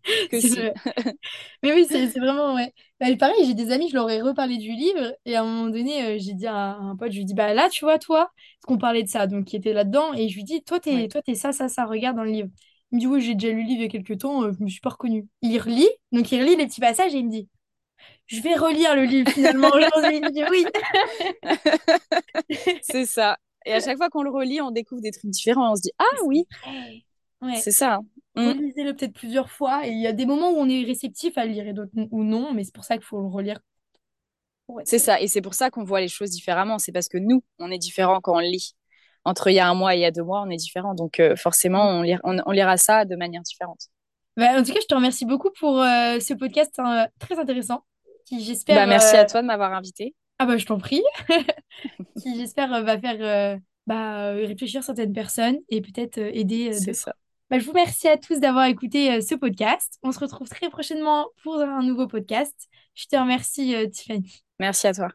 [1.62, 2.72] Mais oui, c'est vraiment ouais.
[3.00, 5.70] Bah, pareil, j'ai des amis, je leur ai reparlé du livre et à un moment
[5.70, 8.30] donné, euh, j'ai dit à un, pote, je lui dis bah là, tu vois toi,
[8.34, 11.08] parce qu'on parlait de ça, donc qui était là-dedans et je lui dis toi t'es
[11.08, 12.48] toi t'es ça ça ça, regarde dans le livre.
[12.92, 14.52] Il me dit oui, j'ai déjà lu le livre il y a quelques temps, euh,
[14.56, 15.26] je me suis pas reconnue.
[15.42, 17.48] Il relit, donc il relit les petits passages et il me dit
[18.30, 20.22] je vais relire le livre finalement aujourd'hui.
[20.50, 20.64] oui.
[22.82, 23.36] c'est ça.
[23.66, 25.72] Et à chaque fois qu'on le relit, on découvre des trucs différents.
[25.72, 26.46] On se dit ah oui.
[27.56, 27.94] C'est ça.
[27.94, 28.02] Hein.
[28.36, 28.48] Mm.
[28.48, 29.86] Relisez-le peut-être plusieurs fois.
[29.86, 31.90] Et il y a des moments où on est réceptif à le lire et d'autres
[32.10, 33.58] où non, mais c'est pour ça qu'il faut le relire.
[34.84, 35.20] C'est ça.
[35.20, 36.78] Et c'est pour ça qu'on voit les choses différemment.
[36.78, 38.74] C'est parce que nous, on est différents quand on lit.
[39.24, 40.94] Entre il y a un mois et il y a deux mois, on est différents.
[40.94, 43.88] Donc euh, forcément, on, on, lira ça de manière différente.
[44.36, 47.84] Bah, en tout cas, je te remercie beaucoup pour euh, ce podcast hein, très intéressant
[48.38, 48.76] j'espère.
[48.76, 50.14] Bah, merci à euh, toi de m'avoir invité.
[50.38, 51.02] Ah bah je t'en prie.
[52.22, 56.72] qui j'espère euh, va faire euh, bah, réfléchir certaines personnes et peut-être aider.
[56.72, 57.14] C'est ça.
[57.50, 59.98] Bah, je vous remercie à tous d'avoir écouté ce podcast.
[60.04, 62.68] On se retrouve très prochainement pour un nouveau podcast.
[62.94, 64.44] Je te remercie, Tiffany.
[64.60, 65.10] Merci à toi.